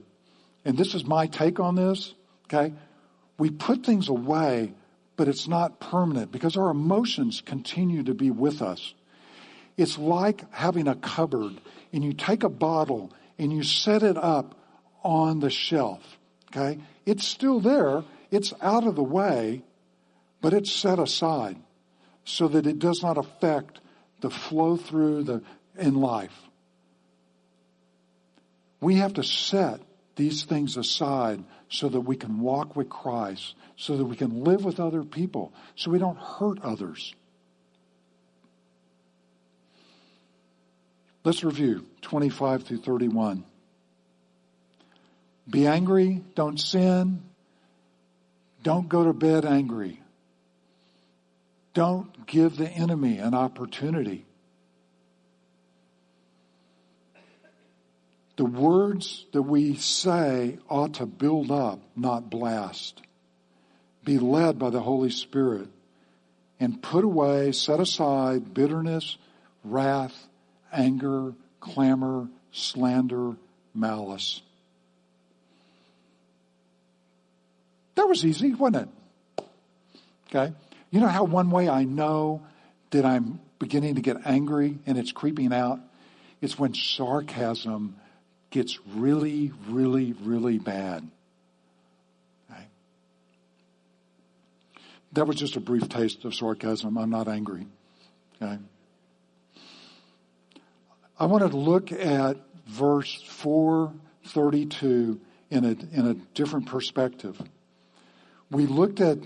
And 0.65 0.77
this 0.77 0.93
is 0.93 1.05
my 1.05 1.27
take 1.27 1.59
on 1.59 1.75
this, 1.75 2.13
okay? 2.45 2.73
We 3.37 3.49
put 3.49 3.85
things 3.85 4.09
away, 4.09 4.73
but 5.15 5.27
it's 5.27 5.47
not 5.47 5.79
permanent 5.79 6.31
because 6.31 6.57
our 6.57 6.69
emotions 6.69 7.41
continue 7.45 8.03
to 8.03 8.13
be 8.13 8.31
with 8.31 8.61
us. 8.61 8.93
It's 9.77 9.97
like 9.97 10.51
having 10.53 10.87
a 10.87 10.95
cupboard 10.95 11.59
and 11.91 12.03
you 12.03 12.13
take 12.13 12.43
a 12.43 12.49
bottle 12.49 13.11
and 13.37 13.51
you 13.51 13.63
set 13.63 14.03
it 14.03 14.17
up 14.17 14.55
on 15.03 15.39
the 15.39 15.49
shelf, 15.49 16.01
okay? 16.51 16.79
It's 17.05 17.27
still 17.27 17.59
there. 17.59 18.03
It's 18.31 18.53
out 18.61 18.85
of 18.85 18.95
the 18.95 19.03
way, 19.03 19.63
but 20.41 20.53
it's 20.53 20.71
set 20.71 20.99
aside 20.99 21.57
so 22.25 22.47
that 22.47 22.65
it 22.67 22.79
does 22.79 23.03
not 23.03 23.17
affect 23.17 23.79
the 24.21 24.29
flow 24.29 24.77
through 24.77 25.23
the, 25.23 25.43
in 25.77 25.95
life. 25.95 26.33
We 28.79 28.95
have 28.95 29.13
to 29.15 29.23
set 29.23 29.81
these 30.15 30.43
things 30.43 30.77
aside 30.77 31.43
so 31.73 31.89
that 31.89 32.01
we 32.01 32.15
can 32.15 32.39
walk 32.39 32.75
with 32.75 32.87
Christ, 32.87 33.55
so 33.75 33.97
that 33.97 34.05
we 34.05 34.15
can 34.15 34.43
live 34.43 34.63
with 34.63 34.79
other 34.79 35.03
people, 35.03 35.51
so 35.75 35.89
we 35.89 35.97
don't 35.97 36.19
hurt 36.19 36.59
others. 36.61 37.15
Let's 41.23 41.43
review 41.43 41.87
25 42.01 42.63
through 42.63 42.77
31. 42.77 43.43
Be 45.49 45.65
angry, 45.65 46.21
don't 46.35 46.59
sin, 46.59 47.23
don't 48.61 48.87
go 48.87 49.05
to 49.05 49.13
bed 49.13 49.43
angry. 49.43 49.99
Don't 51.73 52.27
give 52.27 52.55
the 52.55 52.69
enemy 52.69 53.17
an 53.17 53.33
opportunity. 53.33 54.27
The 58.43 58.49
words 58.49 59.25
that 59.31 59.43
we 59.43 59.75
say 59.75 60.57
ought 60.69 60.95
to 60.95 61.05
build 61.05 61.49
up, 61.49 61.79
not 61.95 62.29
blast. 62.29 63.01
Be 64.03 64.19
led 64.19 64.59
by 64.59 64.69
the 64.69 64.81
Holy 64.81 65.11
Spirit 65.11 65.69
and 66.59 66.83
put 66.83 67.05
away, 67.05 67.53
set 67.53 67.79
aside 67.79 68.53
bitterness, 68.53 69.17
wrath, 69.63 70.27
anger, 70.73 71.35
clamor, 71.61 72.27
slander, 72.51 73.37
malice. 73.73 74.41
That 77.95 78.09
was 78.09 78.25
easy, 78.25 78.53
wasn't 78.53 78.89
it? 79.39 79.45
Okay. 80.27 80.53
You 80.91 80.99
know 80.99 81.07
how 81.07 81.23
one 81.23 81.49
way 81.49 81.69
I 81.69 81.85
know 81.85 82.41
that 82.89 83.05
I'm 83.05 83.39
beginning 83.57 83.95
to 83.95 84.01
get 84.01 84.17
angry 84.25 84.79
and 84.85 84.97
it's 84.97 85.13
creeping 85.13 85.53
out? 85.53 85.79
It's 86.41 86.59
when 86.59 86.73
sarcasm 86.73 87.95
gets 88.53 88.79
really, 88.87 89.51
really, 89.67 90.13
really 90.21 90.59
bad. 90.59 91.09
Okay? 92.49 92.67
That 95.13 95.25
was 95.25 95.37
just 95.37 95.55
a 95.55 95.59
brief 95.59 95.89
taste 95.89 96.23
of 96.23 96.35
sarcasm. 96.35 96.97
I'm 96.97 97.09
not 97.09 97.27
angry. 97.27 97.65
Okay? 98.41 98.59
I 101.19 101.25
want 101.25 101.49
to 101.49 101.57
look 101.57 101.91
at 101.91 102.37
verse 102.67 103.23
432 103.27 105.19
in 105.49 105.65
a, 105.65 105.69
in 105.69 106.07
a 106.07 106.13
different 106.35 106.67
perspective. 106.67 107.41
We 108.51 108.67
looked 108.67 109.01
at 109.01 109.17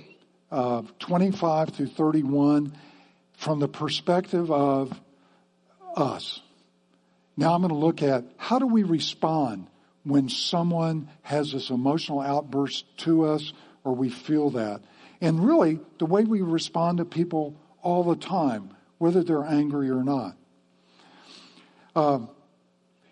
uh, 0.49 0.83
25 0.99 1.69
through 1.69 1.87
31 1.87 2.71
from 3.33 3.59
the 3.59 3.67
perspective 3.67 4.49
of 4.49 4.97
us. 5.97 6.39
Now 7.37 7.53
I'm 7.53 7.61
going 7.61 7.69
to 7.69 7.77
look 7.77 8.01
at 8.01 8.25
how 8.35 8.57
do 8.57 8.65
we 8.65 8.81
respond 8.83 9.67
when 10.03 10.27
someone 10.27 11.09
has 11.21 11.51
this 11.51 11.69
emotional 11.69 12.19
outburst 12.19 12.85
to 12.99 13.25
us 13.25 13.53
or 13.83 13.93
we 13.93 14.09
feel 14.09 14.49
that. 14.51 14.81
And 15.21 15.45
really, 15.45 15.79
the 15.99 16.05
way 16.05 16.23
we 16.23 16.41
respond 16.41 16.97
to 16.97 17.05
people 17.05 17.55
all 17.81 18.03
the 18.03 18.15
time, 18.15 18.71
whether 18.97 19.23
they're 19.23 19.45
angry 19.45 19.89
or 19.89 20.03
not. 20.03 20.35
Uh, 21.95 22.19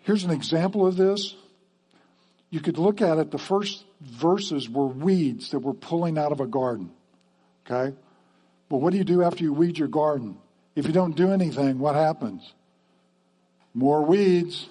here's 0.02 0.24
an 0.24 0.30
example 0.30 0.86
of 0.86 0.96
this. 0.96 1.34
You 2.50 2.60
could 2.60 2.78
look 2.78 3.02
at 3.02 3.18
it, 3.18 3.30
the 3.30 3.38
first 3.38 3.84
verses 4.00 4.68
were 4.68 4.86
weeds 4.86 5.50
that 5.50 5.60
were 5.60 5.74
pulling 5.74 6.18
out 6.18 6.32
of 6.32 6.40
a 6.40 6.46
garden. 6.46 6.90
Okay? 7.64 7.96
But 8.68 8.78
what 8.78 8.92
do 8.92 8.98
you 8.98 9.04
do 9.04 9.22
after 9.22 9.44
you 9.44 9.52
weed 9.52 9.78
your 9.78 9.88
garden? 9.88 10.38
If 10.74 10.86
you 10.86 10.92
don't 10.92 11.16
do 11.16 11.32
anything, 11.32 11.78
what 11.78 11.94
happens? 11.94 12.52
More 13.76 14.02
weeds. 14.02 14.70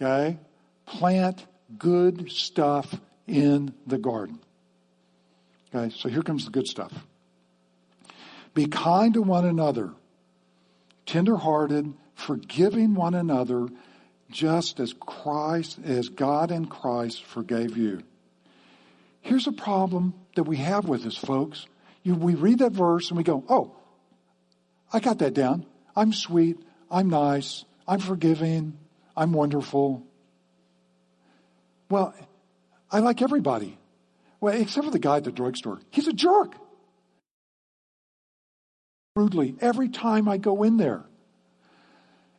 Okay? 0.00 0.38
Plant 0.86 1.44
good 1.78 2.32
stuff 2.32 2.98
in 3.26 3.74
the 3.86 3.98
garden. 3.98 4.40
Okay, 5.72 5.94
so 5.94 6.08
here 6.08 6.22
comes 6.22 6.46
the 6.46 6.50
good 6.50 6.66
stuff. 6.66 6.92
Be 8.54 8.66
kind 8.66 9.12
to 9.14 9.22
one 9.22 9.44
another, 9.44 9.92
tenderhearted, 11.04 11.92
forgiving 12.14 12.94
one 12.94 13.14
another, 13.14 13.68
just 14.30 14.80
as 14.80 14.94
Christ, 14.94 15.78
as 15.84 16.08
God 16.08 16.50
in 16.50 16.64
Christ 16.64 17.24
forgave 17.24 17.76
you. 17.76 18.02
Here's 19.20 19.46
a 19.46 19.52
problem 19.52 20.14
that 20.34 20.44
we 20.44 20.56
have 20.58 20.88
with 20.88 21.04
this, 21.04 21.16
folks. 21.16 21.66
You, 22.02 22.14
we 22.14 22.34
read 22.34 22.60
that 22.60 22.72
verse 22.72 23.10
and 23.10 23.18
we 23.18 23.24
go, 23.24 23.44
oh, 23.50 23.76
I 24.92 25.00
got 25.00 25.18
that 25.18 25.34
down. 25.34 25.66
I'm 25.94 26.12
sweet. 26.12 26.56
I'm 26.90 27.10
nice. 27.10 27.64
I'm 27.86 28.00
forgiving. 28.00 28.78
I'm 29.16 29.32
wonderful. 29.32 30.06
Well, 31.90 32.14
I 32.90 33.00
like 33.00 33.22
everybody. 33.22 33.78
Well, 34.40 34.54
except 34.54 34.86
for 34.86 34.90
the 34.90 34.98
guy 34.98 35.18
at 35.18 35.24
the 35.24 35.32
drugstore. 35.32 35.80
He's 35.90 36.08
a 36.08 36.12
jerk. 36.12 36.54
Rudely 39.16 39.54
every 39.60 39.88
time 39.88 40.28
I 40.28 40.38
go 40.38 40.62
in 40.62 40.76
there. 40.76 41.04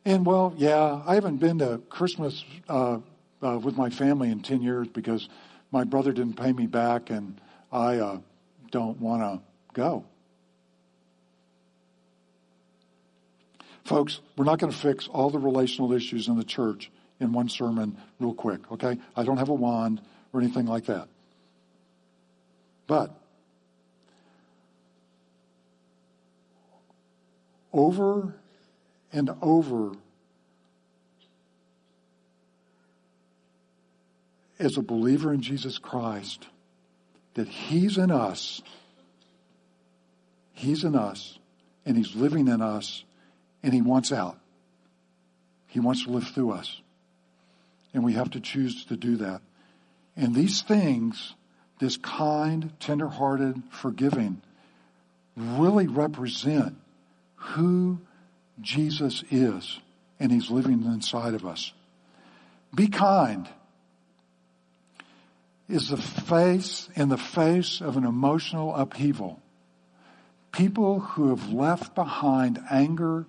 And 0.04 0.24
well, 0.24 0.54
yeah, 0.56 1.02
I 1.06 1.14
haven't 1.14 1.38
been 1.38 1.58
to 1.58 1.78
Christmas 1.88 2.44
uh, 2.68 2.98
uh, 3.42 3.58
with 3.58 3.76
my 3.76 3.90
family 3.90 4.30
in 4.30 4.40
10 4.40 4.62
years 4.62 4.86
because 4.88 5.28
my 5.72 5.84
brother 5.84 6.12
didn't 6.12 6.34
pay 6.34 6.52
me 6.52 6.66
back 6.66 7.10
and 7.10 7.40
I 7.72 7.96
uh, 7.96 8.18
don't 8.70 9.00
want 9.00 9.22
to 9.22 9.42
go. 9.72 10.04
Folks, 13.86 14.18
we're 14.36 14.44
not 14.44 14.58
going 14.58 14.72
to 14.72 14.76
fix 14.76 15.06
all 15.06 15.30
the 15.30 15.38
relational 15.38 15.92
issues 15.92 16.26
in 16.26 16.36
the 16.36 16.42
church 16.42 16.90
in 17.20 17.32
one 17.32 17.48
sermon 17.48 17.96
real 18.18 18.34
quick, 18.34 18.60
okay? 18.72 18.98
I 19.14 19.22
don't 19.22 19.36
have 19.36 19.48
a 19.48 19.54
wand 19.54 20.00
or 20.32 20.40
anything 20.40 20.66
like 20.66 20.86
that. 20.86 21.06
But 22.88 23.14
over 27.72 28.34
and 29.12 29.30
over 29.40 29.92
as 34.58 34.76
a 34.76 34.82
believer 34.82 35.32
in 35.32 35.42
Jesus 35.42 35.78
Christ, 35.78 36.44
that 37.34 37.46
He's 37.46 37.98
in 37.98 38.10
us, 38.10 38.62
He's 40.54 40.82
in 40.82 40.96
us, 40.96 41.38
and 41.84 41.96
He's 41.96 42.16
living 42.16 42.48
in 42.48 42.60
us, 42.60 43.04
and 43.66 43.74
He 43.74 43.82
wants 43.82 44.12
out. 44.12 44.38
He 45.66 45.80
wants 45.80 46.04
to 46.04 46.10
live 46.10 46.28
through 46.28 46.52
us. 46.52 46.80
And 47.92 48.04
we 48.04 48.12
have 48.12 48.30
to 48.30 48.40
choose 48.40 48.84
to 48.84 48.96
do 48.96 49.16
that. 49.16 49.40
And 50.16 50.36
these 50.36 50.62
things, 50.62 51.34
this 51.80 51.96
kind, 51.96 52.72
tender-hearted, 52.78 53.64
forgiving, 53.72 54.40
really 55.36 55.88
represent 55.88 56.76
who 57.34 57.98
Jesus 58.60 59.24
is, 59.32 59.80
and 60.20 60.30
He's 60.30 60.48
living 60.48 60.84
inside 60.84 61.34
of 61.34 61.44
us. 61.44 61.72
Be 62.72 62.86
kind 62.86 63.48
is 65.68 65.88
the 65.88 65.96
face 65.96 66.88
in 66.94 67.08
the 67.08 67.18
face 67.18 67.80
of 67.80 67.96
an 67.96 68.04
emotional 68.04 68.76
upheaval. 68.76 69.42
People 70.52 71.00
who 71.00 71.30
have 71.30 71.50
left 71.50 71.96
behind 71.96 72.60
anger, 72.70 73.26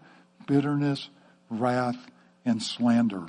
bitterness, 0.48 1.10
wrath, 1.50 1.98
and 2.46 2.62
slander. 2.64 3.28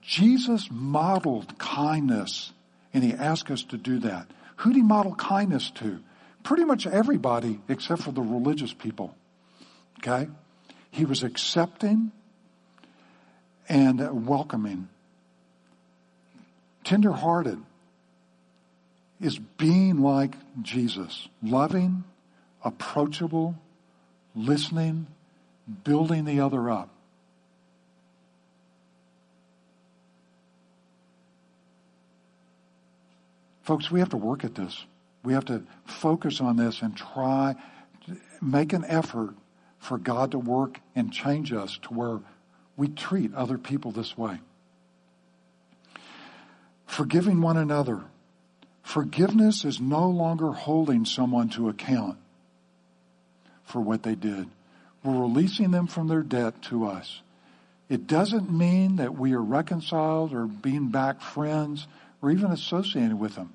Jesus 0.00 0.68
modeled 0.70 1.56
kindness 1.58 2.52
and 2.92 3.04
he 3.04 3.12
asked 3.12 3.50
us 3.50 3.62
to 3.64 3.76
do 3.76 4.00
that. 4.00 4.26
Who 4.56 4.70
did 4.70 4.76
he 4.76 4.82
model 4.82 5.14
kindness 5.14 5.70
to? 5.76 6.00
Pretty 6.42 6.64
much 6.64 6.86
everybody 6.86 7.60
except 7.68 8.02
for 8.02 8.12
the 8.12 8.20
religious 8.20 8.72
people. 8.72 9.14
Okay? 9.98 10.28
He 10.90 11.04
was 11.04 11.22
accepting 11.22 12.10
and 13.68 14.26
welcoming. 14.26 14.88
Tenderhearted 16.84 17.58
is 19.20 19.38
being 19.38 20.02
like 20.02 20.34
Jesus, 20.60 21.28
loving, 21.42 22.02
approachable, 22.64 23.54
listening, 24.34 25.06
building 25.84 26.24
the 26.24 26.40
other 26.40 26.70
up. 26.70 26.88
Folks, 33.62 33.90
we 33.90 34.00
have 34.00 34.10
to 34.10 34.16
work 34.16 34.44
at 34.44 34.54
this. 34.54 34.84
We 35.22 35.34
have 35.34 35.44
to 35.46 35.62
focus 35.84 36.40
on 36.40 36.56
this 36.56 36.82
and 36.82 36.96
try, 36.96 37.54
make 38.40 38.72
an 38.72 38.84
effort 38.86 39.34
for 39.78 39.98
God 39.98 40.32
to 40.32 40.38
work 40.38 40.80
and 40.96 41.12
change 41.12 41.52
us 41.52 41.78
to 41.82 41.94
where 41.94 42.20
we 42.76 42.88
treat 42.88 43.32
other 43.34 43.58
people 43.58 43.92
this 43.92 44.16
way. 44.18 44.40
Forgiving 46.86 47.40
one 47.40 47.56
another. 47.56 48.02
Forgiveness 48.82 49.64
is 49.64 49.80
no 49.80 50.08
longer 50.08 50.52
holding 50.52 51.04
someone 51.04 51.48
to 51.50 51.68
account 51.68 52.18
for 53.72 53.80
what 53.80 54.02
they 54.02 54.14
did. 54.14 54.48
We're 55.02 55.20
releasing 55.20 55.70
them 55.70 55.86
from 55.86 56.08
their 56.08 56.22
debt 56.22 56.62
to 56.64 56.86
us. 56.86 57.22
It 57.88 58.06
doesn't 58.06 58.50
mean 58.50 58.96
that 58.96 59.18
we 59.18 59.32
are 59.32 59.42
reconciled 59.42 60.32
or 60.32 60.46
being 60.46 60.88
back 60.88 61.20
friends 61.20 61.86
or 62.20 62.30
even 62.30 62.52
associated 62.52 63.18
with 63.18 63.34
them. 63.34 63.52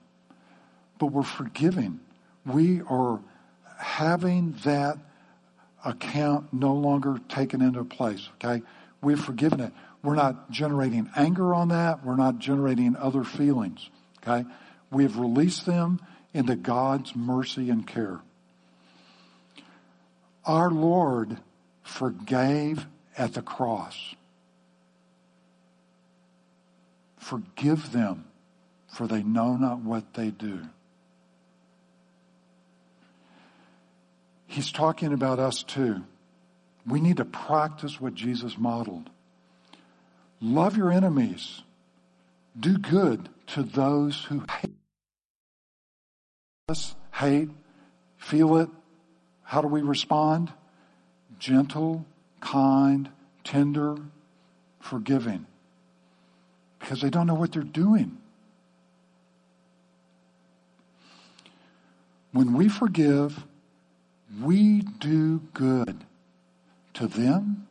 But 0.99 1.08
we're 1.08 1.23
forgiving. 1.23 1.99
We 2.45 2.82
are 2.82 3.19
having 3.77 4.53
that 4.65 4.97
account 5.86 6.51
no 6.51 6.73
longer 6.73 7.19
taken 7.30 7.62
into 7.62 7.84
place, 7.84 8.27
okay? 8.36 8.63
We've 9.01 9.19
forgiven 9.19 9.60
it. 9.60 9.71
We're 10.03 10.15
not 10.15 10.51
generating 10.51 11.10
anger 11.15 11.53
on 11.53 11.69
that. 11.69 12.06
We're 12.06 12.15
not 12.15 12.39
generating 12.39 12.95
other 12.95 13.23
feelings, 13.23 13.89
okay? 14.21 14.47
We've 14.91 15.17
released 15.17 15.65
them 15.65 15.99
into 16.34 16.56
God's 16.56 17.15
mercy 17.15 17.69
and 17.69 17.88
care. 17.88 18.19
Our 20.48 20.72
Lord 20.72 21.38
forgave 21.84 22.88
at 23.18 23.34
the 23.34 23.42
cross. 23.42 24.16
Forgive 27.18 27.92
them, 27.92 28.24
for 28.88 29.08
they 29.08 29.24
know 29.24 29.58
not 29.58 29.80
what 29.80 30.14
they 30.14 30.30
do. 30.30 30.62
He's 34.48 34.72
talking 34.72 35.12
about 35.12 35.38
us 35.38 35.64
too. 35.64 36.04
We 36.86 37.02
need 37.02 37.18
to 37.18 37.26
practice 37.26 38.00
what 38.00 38.16
Jesus 38.16 38.58
modeled. 38.58 39.10
Love 40.40 40.78
your 40.78 40.92
enemies. 40.92 41.62
Do 42.58 42.78
good 42.78 43.28
to 43.48 43.64
those 43.64 44.24
who 44.24 44.46
hate 44.62 44.76
us, 46.70 46.96
hate, 47.12 47.50
feel 48.18 48.58
it. 48.58 48.70
How 49.48 49.62
do 49.62 49.70
we 49.70 49.82
respond? 49.82 50.52
Gentle, 51.40 52.06
kind, 52.42 53.08
tender, 53.46 53.96
forgiving. 54.82 55.46
Because 56.80 57.00
they 57.00 57.10
don't 57.10 57.28
know 57.28 57.34
what 57.34 57.54
they're 57.54 57.64
doing. 57.64 58.18
When 62.34 62.56
we 62.56 62.68
forgive, 62.68 63.42
we 64.44 64.82
do 64.82 65.40
good 65.54 66.04
to 66.96 67.08
them 67.08 67.68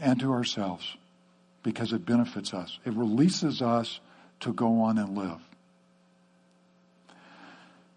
and 0.00 0.18
to 0.18 0.32
ourselves 0.32 0.96
because 1.62 1.92
it 1.92 2.04
benefits 2.04 2.52
us. 2.52 2.80
It 2.84 2.94
releases 2.94 3.62
us 3.62 4.00
to 4.40 4.52
go 4.52 4.80
on 4.80 4.98
and 4.98 5.16
live. 5.16 5.40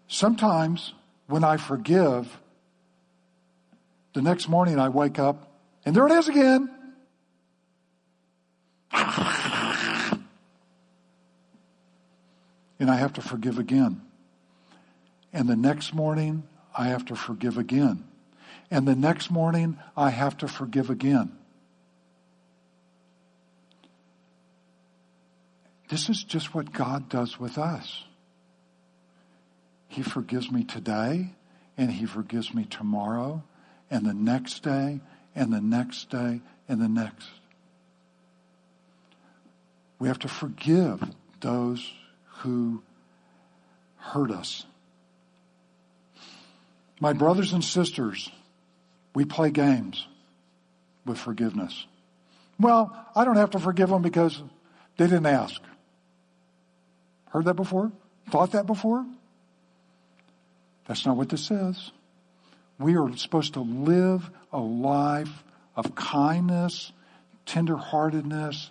Sometimes 0.06 0.94
when 1.26 1.42
I 1.42 1.56
forgive, 1.56 2.38
the 4.14 4.22
next 4.22 4.48
morning 4.48 4.78
I 4.78 4.88
wake 4.88 5.18
up 5.18 5.52
and 5.84 5.94
there 5.94 6.06
it 6.06 6.12
is 6.12 6.28
again. 6.28 6.70
And 12.80 12.90
I 12.90 12.96
have 12.96 13.12
to 13.14 13.22
forgive 13.22 13.58
again. 13.58 14.00
And 15.32 15.48
the 15.48 15.56
next 15.56 15.94
morning 15.94 16.44
I 16.76 16.88
have 16.88 17.04
to 17.06 17.16
forgive 17.16 17.58
again. 17.58 18.04
And 18.70 18.88
the 18.88 18.96
next 18.96 19.30
morning, 19.30 19.78
I 19.96 20.10
have 20.10 20.38
to 20.38 20.48
forgive 20.48 20.90
again. 20.90 21.32
This 25.88 26.08
is 26.08 26.24
just 26.24 26.54
what 26.54 26.72
God 26.72 27.08
does 27.08 27.38
with 27.38 27.58
us. 27.58 28.04
He 29.86 30.02
forgives 30.02 30.50
me 30.50 30.64
today, 30.64 31.34
and 31.76 31.92
He 31.92 32.06
forgives 32.06 32.52
me 32.52 32.64
tomorrow, 32.64 33.44
and 33.90 34.04
the 34.04 34.14
next 34.14 34.62
day, 34.62 35.00
and 35.34 35.52
the 35.52 35.60
next 35.60 36.10
day, 36.10 36.40
and 36.68 36.80
the 36.80 36.88
next. 36.88 37.28
We 39.98 40.08
have 40.08 40.18
to 40.20 40.28
forgive 40.28 41.02
those 41.40 41.92
who 42.38 42.82
hurt 43.96 44.30
us. 44.30 44.64
My 47.00 47.12
brothers 47.12 47.52
and 47.52 47.62
sisters, 47.62 48.30
we 49.14 49.24
play 49.24 49.50
games 49.50 50.06
with 51.04 51.18
forgiveness. 51.18 51.86
Well, 52.58 52.96
I 53.14 53.24
don't 53.24 53.36
have 53.36 53.50
to 53.50 53.58
forgive 53.58 53.88
them 53.88 54.02
because 54.02 54.40
they 54.96 55.06
didn't 55.06 55.26
ask. 55.26 55.60
Heard 57.30 57.46
that 57.46 57.54
before? 57.54 57.90
Thought 58.30 58.52
that 58.52 58.66
before? 58.66 59.04
That's 60.86 61.04
not 61.04 61.16
what 61.16 61.28
this 61.28 61.44
says. 61.44 61.90
We 62.78 62.96
are 62.96 63.16
supposed 63.16 63.54
to 63.54 63.60
live 63.60 64.30
a 64.52 64.58
life 64.58 65.44
of 65.76 65.94
kindness, 65.94 66.92
tenderheartedness, 67.46 68.70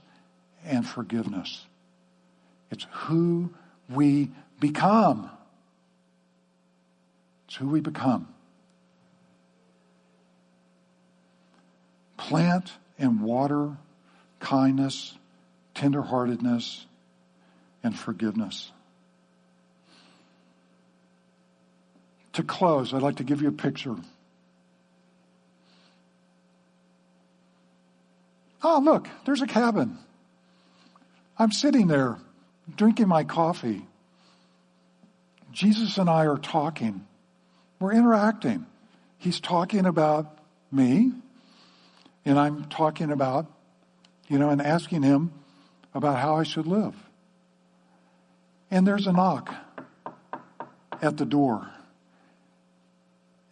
and 0.66 0.86
forgiveness. 0.86 1.66
It's 2.70 2.86
who 2.92 3.54
we 3.90 4.32
become. 4.60 5.30
It's 7.48 7.56
who 7.56 7.70
we 7.70 7.80
become. 7.80 8.28
Plant 12.18 12.72
and 12.98 13.22
water 13.22 13.78
kindness, 14.40 15.18
tenderheartedness, 15.76 16.86
and 17.84 17.98
forgiveness. 17.98 18.73
To 22.34 22.44
close, 22.44 22.94
I'd 22.94 23.02
like 23.02 23.18
to 23.18 23.24
give 23.24 23.42
you 23.42 23.50
a 23.50 23.54
picture. 23.54 23.96
Oh, 28.64 28.82
look, 28.84 29.08
there's 29.26 29.42
a 29.42 29.48
cabin. 29.48 29.98
I'm 31.38 31.52
sitting 31.52 31.88
there 31.88 32.18
drinking 32.76 33.08
my 33.08 33.24
coffee. 33.24 33.86
Jesus 35.52 35.98
and 35.98 36.10
I 36.10 36.26
are 36.26 36.38
talking. 36.38 37.06
We're 37.80 37.94
interacting. 37.94 38.66
He's 39.18 39.40
talking 39.40 39.86
about 39.86 40.38
me, 40.72 41.12
and 42.26 42.40
I'm 42.40 42.66
talking 42.66 43.12
about, 43.12 43.46
you 44.28 44.40
know, 44.40 44.50
and 44.50 44.62
asking 44.62 45.04
him 45.04 45.34
about 45.94 46.18
how 46.18 46.36
I 46.36 46.44
should 46.44 46.66
live. 46.66 46.96
And 48.72 48.88
there's 48.88 49.06
a 49.06 49.12
knock 49.12 49.54
at 51.02 51.18
the 51.18 51.26
door. 51.26 51.70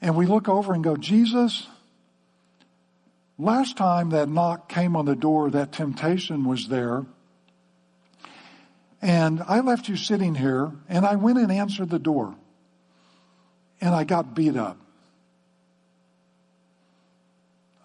And 0.02 0.16
we 0.16 0.26
look 0.26 0.50
over 0.50 0.74
and 0.74 0.84
go, 0.84 0.98
Jesus, 0.98 1.68
last 3.38 3.78
time 3.78 4.10
that 4.10 4.30
knock 4.30 4.68
came 4.68 4.96
on 4.96 5.06
the 5.06 5.16
door, 5.16 5.52
that 5.52 5.72
temptation 5.72 6.44
was 6.44 6.68
there. 6.68 7.06
And 9.02 9.42
I 9.48 9.60
left 9.62 9.88
you 9.88 9.96
sitting 9.96 10.36
here 10.36 10.72
and 10.90 11.06
I 11.06 11.16
went 11.16 11.38
and 11.38 11.52
answered 11.52 11.90
the 11.90 12.00
door 12.00 12.36
and 13.80 13.96
I 13.96 14.04
got 14.04 14.36
beat 14.36 14.56
up. 14.56 14.78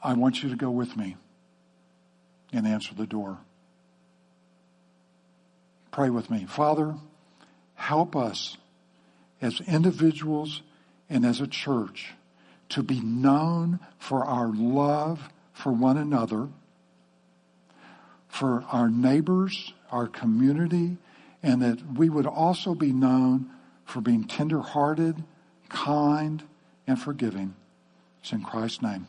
I 0.02 0.12
want 0.12 0.42
you 0.42 0.50
to 0.50 0.56
go 0.56 0.70
with 0.70 0.96
me 0.96 1.16
and 2.52 2.66
answer 2.66 2.94
the 2.94 3.06
door. 3.06 3.38
Pray 5.90 6.10
with 6.10 6.30
me. 6.30 6.44
Father, 6.44 6.94
help 7.74 8.14
us 8.14 8.56
as 9.40 9.60
individuals 9.62 10.62
and 11.09 11.24
as 11.24 11.40
a 11.40 11.46
church 11.46 12.14
to 12.68 12.82
be 12.82 13.00
known 13.00 13.78
for 13.98 14.24
our 14.24 14.48
love 14.48 15.28
for 15.52 15.72
one 15.72 15.96
another, 15.96 16.48
for 18.28 18.64
our 18.70 18.90
neighbors, 18.90 19.72
our 19.90 20.07
community, 20.07 20.96
and 21.42 21.62
that 21.62 21.94
we 21.94 22.09
would 22.09 22.26
also 22.26 22.74
be 22.74 22.92
known 22.92 23.50
for 23.84 24.00
being 24.00 24.24
tenderhearted 24.24 25.22
kind, 25.68 26.42
and 26.86 27.00
forgiving. 27.00 27.54
It's 28.20 28.32
in 28.32 28.42
Christ's 28.42 28.82
name. 28.82 29.09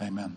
Amen. 0.00 0.36